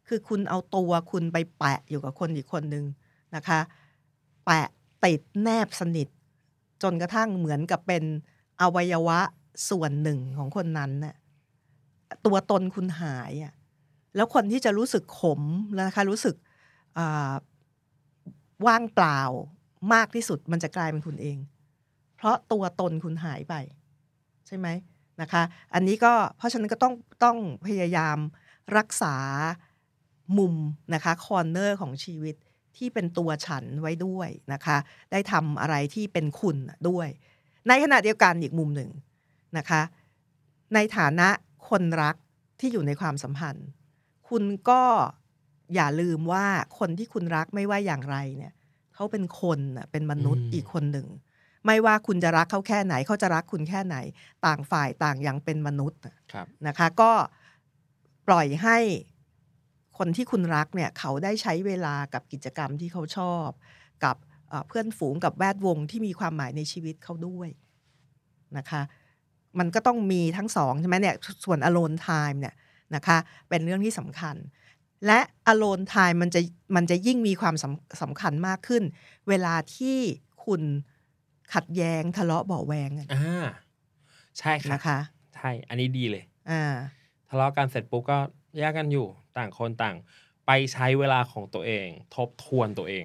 [0.08, 2.84] คือคุณเอาตัวคุณไปแปะอยู่กับคนอีกคนหนึ่ง
[3.36, 3.60] นะคะ
[4.44, 4.66] แปะ
[5.04, 6.08] ติดแนบสนิท
[6.82, 8.04] จนกระทั่งเหมือนกับเป็น
[8.60, 9.20] อวัยวะ
[9.68, 11.14] ส่วนหนึ่งของคนนั้นน่ะ
[12.26, 13.52] ตัวตนคุณหายอะ
[14.16, 15.42] แล้วคนที่จะรู้สึกขม
[15.80, 16.34] นะคะรู้สึก
[18.66, 19.20] ว่างเปล่า
[19.94, 21.38] มากที่สุดมันจะกลายเป็นคุณเอง
[22.16, 23.54] เพราะตัวตนคุณหายไป
[24.46, 24.68] ใช่ไหม
[25.20, 25.42] นะคะ
[25.74, 28.18] อันนี้ก็เพราะฉะนั้นก็ต้องต้องพยายาม
[28.76, 29.16] รักษา
[30.38, 30.54] มุม
[30.94, 32.36] นะคะคอร์เนอร์ของชีวิต
[32.76, 34.76] ที่เป็นตัวฉันไว้ด้วยนะคะ
[35.12, 36.56] ได้ทำอะไรที่เป็นคุณ
[36.88, 37.08] ด้วย
[37.68, 38.90] ในขณะเดียวกันอีกมุมหนึ่ง
[39.58, 39.82] นะคะ
[40.74, 41.28] ในฐานะ
[41.68, 42.16] คนรัก
[42.60, 43.66] ที่อยู่ในความสัมพันธ์
[44.28, 44.82] คุณก็
[45.74, 46.46] อย่าลืมว่า
[46.78, 48.52] คนที่คุณรักไม่ว่าอย่างไรเนี่ย
[48.94, 51.08] เขาเป็นคนน่ะเป็นมนุษย์อืมอีกคนหนึ่ง
[51.66, 53.96] ไม่ว่าคุณจะรักเขาแค่ไหนเขาจะรักคุณแค่ไหน
[54.46, 57.12] ต่างฝ่ายต่างยังเป็นมนุษย์น่ะครับนะคะ ก็
[58.28, 58.78] ปล่อยให้
[59.98, 63.48] คนที่คุณรักเนี่ยเขาได้ใช้เวลากับกิจกรรมที่เขาชอบ
[64.04, 64.16] กับ
[64.48, 67.48] เอ่อเพื่อนฝูงกับแวดวงที่มีความหมายในชีวิตเขาด้วย
[68.58, 68.82] นะคะ
[69.58, 72.54] มันก็ต้องมีทั้งสองใช่ไหมเนี่ยส่วน alone time เนี่ย
[72.94, 74.36] นะคะเป็นเรื่องที่สำคัญ
[75.06, 75.20] และ
[75.52, 76.40] alone time มันจะ
[76.76, 78.82] มันจะยิ่งมีความสำสำคัญมากขึ้น
[79.28, 79.98] เวลาที่
[80.44, 80.62] คุณ
[81.54, 83.46] ขัดแย้งทะเลาะเบาะแวงกันอ่า
[84.38, 84.98] ใช่ค่ะนะคะ
[85.36, 86.62] ใช่ อันนี้ดีเลยอ่า
[87.28, 88.18] ทะเลาะกันเสร็จปุ๊บก็
[88.58, 89.96] แยกกันอยู่ต่างคนต่าง
[90.46, 93.04] ไปใช้เวลาของตัวเอง ทบทวนตัวเอง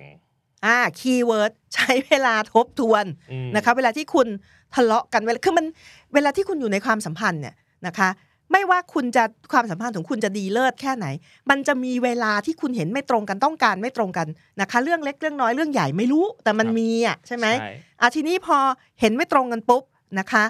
[0.66, 4.28] อ่าคีย์เวิร์ดใช้เวลาทบทวนอืมนะคะ เวลาที่คุณ
[4.76, 5.66] ทะเลาะกันเวลาคือมัน
[6.14, 7.56] เวลาที่คุณอยู่ในความสัมพันธ์เนี่ย
[7.88, 8.10] นะคะ
[8.52, 11.06] ไม่ว่าคุณจะความสัมพันธ์ของคุณจะดีเลิศแค่ไหน
[11.50, 14.28] มันจะมีเวลาที่คุณเห็นไม่ตรงกันต้องการไม่ตรงกัน
[14.62, 18.58] นะคะ เรื่องเล็กเรื่องน้อยเรื่องใหญ่ไม่รู้ แต่มันมีอะใช่ไหมใช่อะทีนี้พอ
[19.00, 19.84] เห็นไม่ตรงกันปุ๊บ
[20.20, 20.44] นะคะ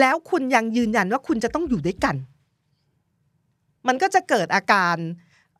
[0.00, 2.16] แล้วคุณยังยืนยันว่าคุณจะต้องอยู่ด้วยกัน
[3.88, 4.96] มันก็จะเกิดอาการ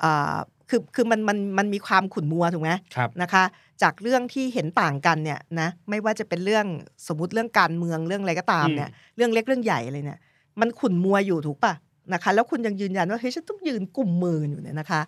[0.03, 0.37] อ่า
[0.70, 3.44] คือคือมันมันมันมีความขุ่นมัวถูกไหมครับนะคะ
[3.83, 6.66] จากเรื่องที่เห็นต่างกันเนี่ยนะไม่ว่าจะเป็นเรื่อง
[7.09, 10.20] สมมติเรื่องการเมืองเรื่องอะไรก็ตามเนี่ย เรื่องเล็กเรื่องใหญ่อะไรเนี่ย
[10.61, 11.74] มันขุ่นมัวอยู่ถูกปะ
[12.12, 15.00] นะคะ แล้วคุณยังยืนยันว่าเฮ้ยฉันต้องยืนกลุ่มมืออยู่เนี่ยนะคะ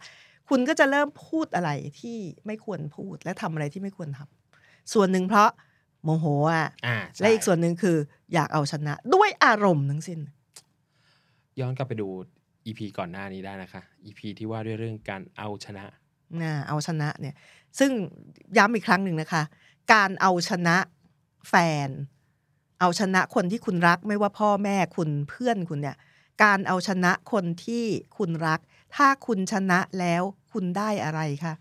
[0.48, 1.70] คุณก็จะเริ่มพูดอะไร
[2.01, 5.51] ที่ไม่ควรพูดและทำอะไรที่ไม่ควรทำส่วนหนึ่งเพราะ
[6.05, 7.96] โมโหอะอ่าใช่และอีกส่วนหนึ่งคือ
[8.35, 10.20] อยากเอาชนะ ด้วยอารมณ์ทั้งสิ้น
[11.61, 12.09] ย้อนกลับไปดู
[12.66, 15.85] อีพีก่อนหน้านี้ได้นะคะอีพีที่ว่าด้วยเรื่องการเอาชนะ
[16.40, 17.35] นะเอาชนะเนี่ย
[17.79, 17.90] ซึ่ง
[18.57, 19.42] ย้ำอีกครั้งหนึ่งนะคะ
[19.92, 20.77] การเอาชนะ
[21.48, 21.55] แฟ
[21.87, 21.88] น
[22.81, 25.96] เอาชนะคนที่คุณรักไม่ว่าพ่อแม่คุณเพื่อนคุณเนี่ย
[26.44, 27.85] การเอาชนะคนที่
[28.18, 28.61] คุณรัก
[28.94, 30.22] ถ้าคุณชนะแล้ว
[30.53, 31.55] คุณได้อะไรคะ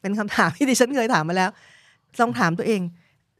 [0.00, 1.50] เป็นคำถามที่ดิฉันเคยถามมาแล้ว
[2.20, 2.82] ลองถามตัวเอง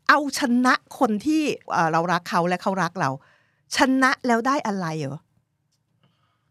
[0.08, 3.10] เอาชนะคนที่เอ่อเรารักเขาและเขารักเรา
[3.76, 5.20] ชนะแล้วได้อะไรเหรอ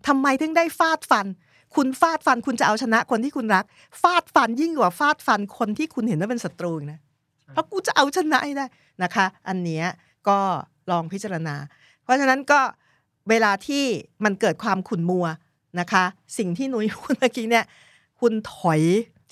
[0.08, 1.28] ทำไมถึงได้ฟาดฟัน
[1.76, 3.66] คุณฟาดฟันคุณจะเอาชนะคนที่คุณรัก
[4.02, 7.00] ฟาดฟันยิ่งกว่าฟาดฟันคนที่คุณเห็นว่าเป็นศัตรูอีกนะ
[7.52, 8.66] เพราะกูจะเอาชนะให้ได้
[9.04, 9.86] นะคะ อันเนี้ย
[10.28, 10.38] ก็
[10.92, 11.56] ลองพิจารณา
[12.04, 12.60] เพราะฉะนั้นก็
[13.30, 13.84] เวลาที่
[14.24, 15.26] มันเกิดความขุ่นมัว
[15.80, 16.04] นะคะ
[16.38, 17.66] สิ่งที่หนุยพูดเมื่อกี้เนี่ย
[18.20, 18.82] คุณถอย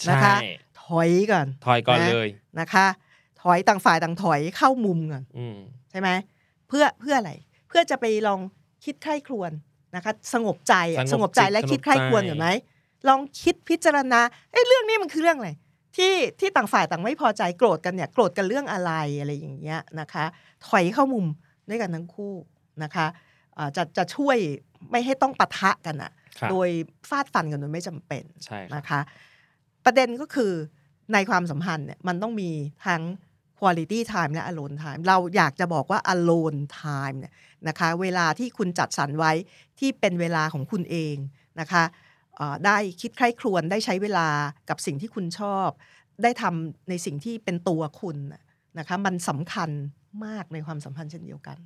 [0.10, 0.50] นะคะใช่
[0.84, 2.28] ถอยก่อน ถอยก่อนนะเลย
[2.60, 2.88] นะคะ
[3.42, 5.58] ถอยต่างฝ่ายต่างถอยเข้ามุมก่อนอืม
[5.92, 6.10] ใช่ไหม
[6.68, 7.32] เพื่อเพื่ออะไร
[7.68, 8.40] เพื่อจะไปลอง
[8.86, 9.52] คิดใคร่ครวญ
[9.96, 12.50] นะคะสงบใจอะสงบใจและคิดใคร่ครวญก่อนไหม
[13.08, 14.20] ลองคิดพิจารณา
[14.52, 15.50] เอ้ยเรื่องนี้มันคือเรื่องอะไร
[15.98, 20.26] ที่ที่ต่างฝ่ายต่างไม่พอใจโกรธกันเนี่ยโกรธกันเรื่องอะไรอะไรอย่างเงี้ยนะคะ
[20.68, 21.26] ถอยเข้ามุม
[21.70, 22.34] ด้วยกันทั้งคู่
[22.84, 23.06] นะคะ
[23.58, 24.38] อ่าจะจะช่วย
[24.92, 26.70] ไม่ให้ต้องปะทะกันอะครับโดย
[27.10, 29.00] ฟาดฟันกันโดยไม่จำเป็นใช่ครับนะคะ
[29.86, 30.52] ประเด็นก็คือ
[31.14, 32.50] ในความสัมพันธ์เนี่ยมันต้องมี
[32.88, 33.02] ทั้ง
[33.62, 37.34] quality time และ alone time เราอยากจะบอกว่า alone time เนี่ย
[37.68, 39.32] นะคะเวลาที่คุณจัดสรรไว้
[39.80, 41.16] ที่เป็นเวลาของคุณเอง
[41.60, 41.84] นะคะ
[42.66, 44.28] ได้คิดใคร่ครวญได้ใช้เวลา
[44.70, 45.70] กับสิ่งที่คุณชอบ
[46.24, 48.18] ได้ทำในสิ่งที่เป็นตัวคุณ
[48.80, 49.70] นะคะมันสำคัญ
[50.26, 51.58] มากในความสัมพันธ์เช่นเดียวกัน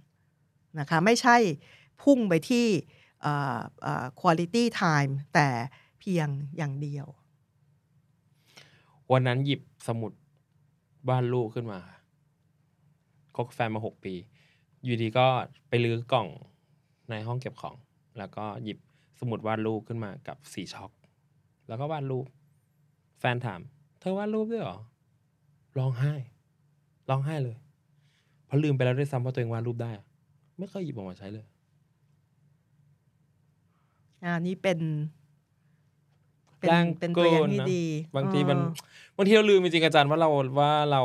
[0.79, 1.38] นะคะไม่ใช่
[2.03, 2.67] พุ่งไปที่
[4.21, 5.49] quality time แต่
[5.99, 6.27] เพียง
[6.58, 7.05] อย่างเดียว
[9.12, 10.12] วันนั้นหยิบสมุด
[11.10, 11.80] บ้านลูกขึ้นมา
[13.36, 14.13] คบแฟนมาหกปี
[14.84, 15.28] อยู่ดีก็
[15.70, 16.28] ไปลื้อกล่อง
[17.10, 17.76] ในห้องเก็บของ
[18.18, 18.78] แล้วก็หยิบ
[19.20, 20.91] สมุดวาดรูปขึ้นมากับสีช็อก
[21.68, 22.26] แล้วก็วาดรูป
[23.20, 23.62] แฟนถาม
[24.00, 24.78] เธอวาดรูปด้วยเหรอ
[25.78, 26.13] ร้องไห้
[27.10, 27.58] ร้องไห้เลย
[28.46, 29.91] เพราะลืมไปแล้วด้วยซ้ำว่าตัวเองวาดรูปได้
[30.58, 31.45] ไม่เคยหยิบออกมาใช้เลย
[34.24, 34.80] อ่านี่เป็น
[36.66, 37.84] เป็นแรงเป็นตัวอย่างเกินที่นะดี
[38.16, 38.63] บางทีมันเอ
[39.13, 41.01] อบางทีเราลืมจริงๆอาจารย์ว่าเราว่าเรา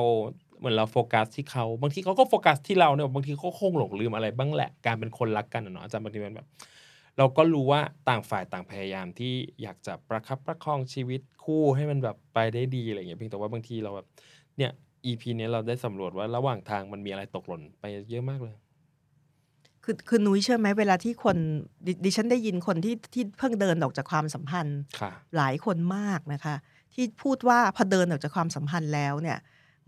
[0.58, 6.46] เหมือนเราโฟกัสที่เขาบางทีเขาก็โฟกัสที่เราเนี่ยบางทีเขาคงหลงลืมอะไรบ้างแหละการเป็นคนรักกันอะเนาะอาจารย์บางทีมันแบบ
[7.18, 9.32] เราก็รู้ว่าต่างฝ่ายต่างพยายามที่
[9.62, 14.06] อยากจะประคับประคองชีวิตคู่ให้มันแบบไปได้ดีอะไรอย่างเงี้ยเพียงแต่ว่าบางทีเราแบบ
[14.58, 14.72] เนี่ย
[15.06, 18.56] EP เนี้ยเราได้สำรวจว่าระหว่างทางมันมีอะไรตกหล่นไปเยอะมากเลย
[19.90, 21.36] คือคือนุ้ยเชื่อไหมเวลาที่คน
[21.86, 26.54] ดดิฉันได้ยินคนที่ที่เพิ่งเดินออกจากความสัมพันธ์ค่ะหลายคนมากนะคะ
[26.94, 29.38] ที่พูดว่าพอเดินออกจากความสัมพันธ์แล้วเนี่ย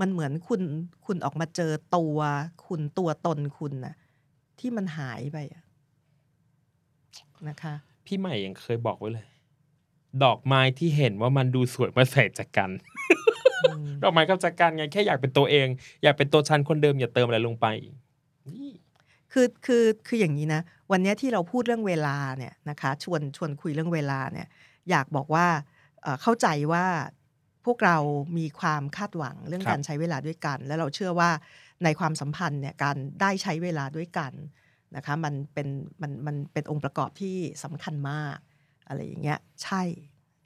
[0.00, 0.62] มันเหมือนคุณ
[1.06, 2.18] คุณออกมาเจอตัว
[2.66, 3.94] คุณตัวตนคุณนะ
[4.58, 5.64] ที่มันหายไปอะ
[7.48, 7.74] นะคะ
[8.06, 9.26] พี่ใหม่ยังเคยบอกไว้เลย
[10.24, 12.70] ดอกไม้ที่เห็นว่ามันดูสวยมาใส่จากกัน
[14.02, 15.68] ดอกไม้กับจากกันไงแค่อยากเป็นตัวเอง
[16.02, 17.66] อยากเป็นตัวฉันคนเดิมอย่าเติมอะไรลงไป
[18.48, 18.70] นี่
[19.32, 24.46] คือคือคืออย่างนี้นะ วันเนี้ยที่เราพูดเรื่องเวลาเนี่ยนะคะชวนชวนคุยเรื่องเวลาเนี่ย
[24.90, 25.46] อยากบอกว่า
[26.02, 26.84] เอ่อเข้าใจว่า
[27.64, 27.96] พวกเรา
[28.38, 31.30] มีความคาดหวังเรื่องการใช้เวลาด้วยกัน และเราเชื่อว่า
[31.84, 34.32] ในความสัมพันธ์เนี่ยการได้ใช้เวลาด้วยกัน
[34.96, 35.68] นะคะมันเป็น
[36.02, 38.38] มันมันเป็นองค์ประกอบที่สำคัญมาก
[38.86, 39.82] อะไรอย่างเงี้ยใช่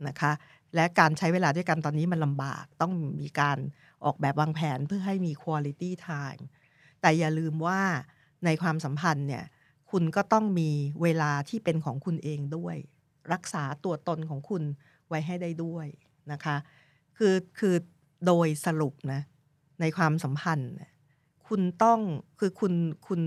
[0.08, 0.32] นะคะ
[0.74, 3.58] และการใช้เวลาด้วยกันตอนนี้มันลำบากต้องมีการ
[4.04, 6.42] ออกแบบวางแผนเพื่อให้มี quality time
[7.00, 7.80] แต่อย่าลืมว่า
[8.44, 9.44] ในความสัมพันธ์เนี่ย
[9.90, 10.70] คุณก็ต้องมี
[11.02, 12.76] เวลาที่เป็นของคุณเองด้วย
[13.32, 14.62] รักษาตัวตนของคุณ
[15.08, 15.86] ไว้ให้ได้ด้วย
[16.32, 16.56] นะคะ
[17.18, 17.74] คือคือ
[18.26, 19.20] โดยสรุปนะ
[19.80, 20.90] ในความสัมพันธ์เนี่ย
[21.48, 22.00] คุณต้อง
[22.40, 22.72] คือคุณ
[23.06, 23.20] คุณ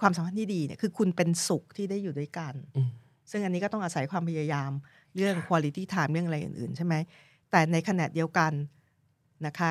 [0.00, 2.90] ความสัมพันธ์ที่ดีเนี่ยคือคุณเป็นสุขที่ได้อยู่ด้วยกันอืม
[3.30, 4.70] ซึ่งอันนี้ก็ต้องอาศัยความพยายาม
[5.16, 6.94] เรื่อง quality time เรื่องอะไรอื่นๆ ใช่ไหม
[7.50, 8.52] แต่ในขณะเดียวกัน
[9.46, 9.70] นะคะ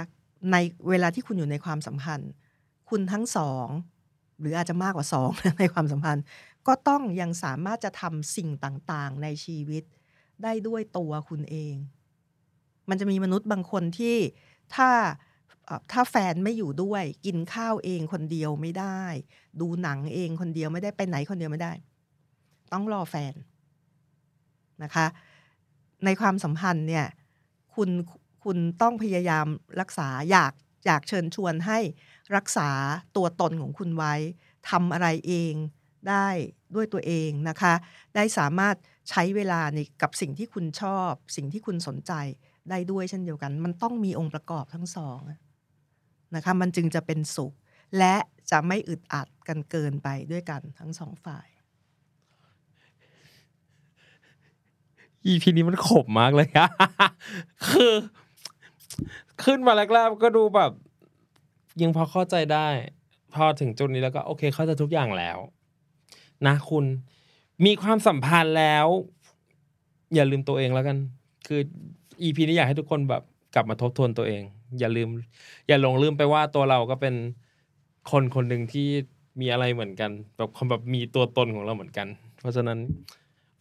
[0.52, 0.56] ใน
[0.90, 2.32] เวลาที่คุณอยู่ในความสัมพันธ์
[2.90, 3.68] คุณทั้งสอง
[4.40, 5.30] หรืออาจจะมากกว่าสอง
[5.60, 6.24] ในความสัมพันธ์
[6.68, 9.84] ก็ต้องยังสามารถจะทำสิ่งต่างๆ ในชีวิต
[10.44, 11.76] ได้ด้วยตัวคุณเอง
[12.90, 14.18] มันจะมีมนุษย์บางคนที่
[14.76, 14.90] ถ้า
[15.92, 19.04] ถ้าแฟนไม่อยู่ด้วย กินข้าวเองคนเดียวไม่ได้
[19.62, 21.74] ดูหนังเองคนเดียวไม่ได้ไปไหนคนเดียวไม่ได้
[22.74, 23.34] ต้องรอแฟน
[24.84, 25.06] นะคะ
[26.06, 27.06] ในความสัมพันธ์เนี่ย
[27.76, 27.90] คุณ
[28.44, 29.48] คุณต้องพยายาม
[29.80, 30.54] รักษาอยาก
[30.86, 31.80] อยากเชิญชวนให้
[32.36, 32.70] รักษา
[33.16, 34.14] ตัวตนของคุณไว้
[34.70, 35.54] ทำอะไรเอง
[36.10, 36.28] ได้
[36.76, 37.74] ด้วยตัวเองนะคะ
[38.16, 38.76] ได้สามารถ
[39.10, 42.14] ใช้เวลาในกับสิ่งที่คุณชอบ สิ่งที่คุณสนใจ
[42.70, 45.20] ได้ด้วยเช่นเดียวกัน มันต้องมีองค์ประกอบทั้งสอง
[46.36, 47.54] นะคะมันจึงจะเป็นสุข
[47.98, 48.16] และ
[48.52, 51.48] จะไม่อึดอัดกันเกินไปด้วยกันทั้งสองฝ่าย
[55.26, 56.68] อีพีนี้มันขมมากเลยอะ
[57.70, 57.94] คือ
[59.44, 60.72] ขึ้นมาแรกๆก็ดูแบบ
[61.82, 62.68] ยังพอเข้าใจได้
[63.34, 65.38] พอถึงจุดนี้แล้วก็โอเคเข้าใจทุกอย่างแล้ว
[66.48, 66.86] นะคุณ
[67.66, 68.88] มีความสัมพันธ์แล้ว
[70.14, 70.98] อย่าลืมตัวเองแล้วกัน
[71.48, 71.62] คือ
[72.22, 73.24] อีพีนี้อยากให้ทุกคนแบบ
[73.56, 74.42] กลับมาทบทวนตัวเอง
[74.80, 75.10] อย่าลืม
[75.68, 77.16] อย่าหลงลืมไปว่าตัวเราก็เป็น
[78.12, 78.88] คนคนหนึ่งที่
[79.42, 82.08] มีอะไรเหมือนกัน แบบคนแบบมีตัวตนของเราเหมือนกัน
[82.40, 82.80] เพราะฉะนั้น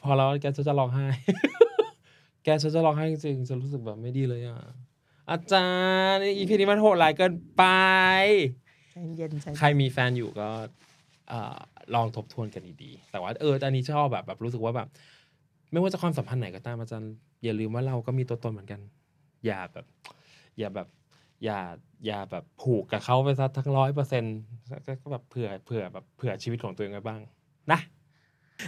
[0.02, 1.06] พอแล้วแกจะจะร้องไห้
[2.44, 4.58] แกจะจะร้องไห้จริงๆจะรู้สึกแบบไม่ดีเลยอะ
[5.32, 5.66] อาจา
[6.12, 7.64] รย์อีพีนี้มันโหดร้ายเกินไป
[8.92, 10.48] ใจเย็นใจเย็น ใครมีแฟนอยู่ก็
[11.28, 11.56] เอ่อ
[11.94, 14.88] ลองทบทวนกันดีๆแต่ว่าเอออันนี้ชอบแบบแบบรู้สึกว่าแบบ
[15.70, 17.12] ไม่ว่าจะความสัมพันธ์ไหนก็ตามอาจารย์
[17.44, 18.80] อย่าลืมว่าเราก็มีตัวตนเหมือนกัน
[19.46, 19.86] อย่าแบบ
[20.58, 20.88] อย่าแบบ
[21.44, 21.58] อย่า
[22.06, 24.36] อย่าแบบผูกกับเขาไปซะทั้งร้อยเปอร์เซ็นต์
[25.02, 27.20] ก็แบบเผื่อเผื่อแบบเผื่อชีวิตของตัวเองไว้บ้าง
[27.72, 27.80] นะ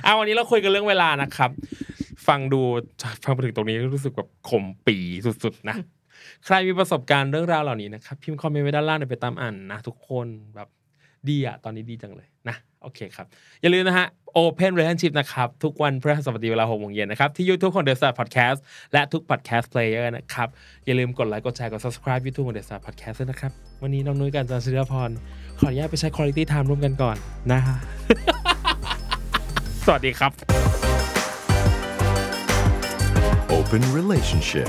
[0.02, 1.50] เอาวันนี้เราคุยกันเรื่องเวลานะครับ
[2.26, 2.60] ฟังดู
[3.24, 4.96] ฟังมาถึงตรงนี้รู้สึกแบบขมปี
[5.44, 5.76] สุดๆนะ
[6.44, 10.68] ใครมีประสบการณ์เรื่องราวเหล่านี้นะครับพิมพ์คอมเมนต์ไว้ด้านล่างเดี๋ยวไปตามอ่านนะทุกคนแบบ
[11.28, 13.26] ดีอะตอนนี้ดีจังเลยนะโอเคครับ
[13.60, 14.06] อย่าลืมนะฮะ
[14.42, 18.58] Open Relationship นะครับ ทุกวันพฤหัสบดีเวลา6โมงเย็นนะครับ ที่ YouTube ของ The Star Podcast
[18.92, 20.48] และทุก Podcast Player นะครับ
[20.84, 23.52] อย่าลืมกดไลค์กดแชร์กด subscribe YouTube ของ The Star Podcast ด้วยนะครับ
[23.82, 25.10] วันนี้น้องนุ้ยกับอาจารย์ศิริพร
[25.58, 27.16] ขออนุญาตไปใช้ Quality Time ร่วมกันก่อน
[27.52, 27.76] นะฮะ
[29.86, 30.32] สวัสดีครับ
[33.56, 34.68] Open Relationship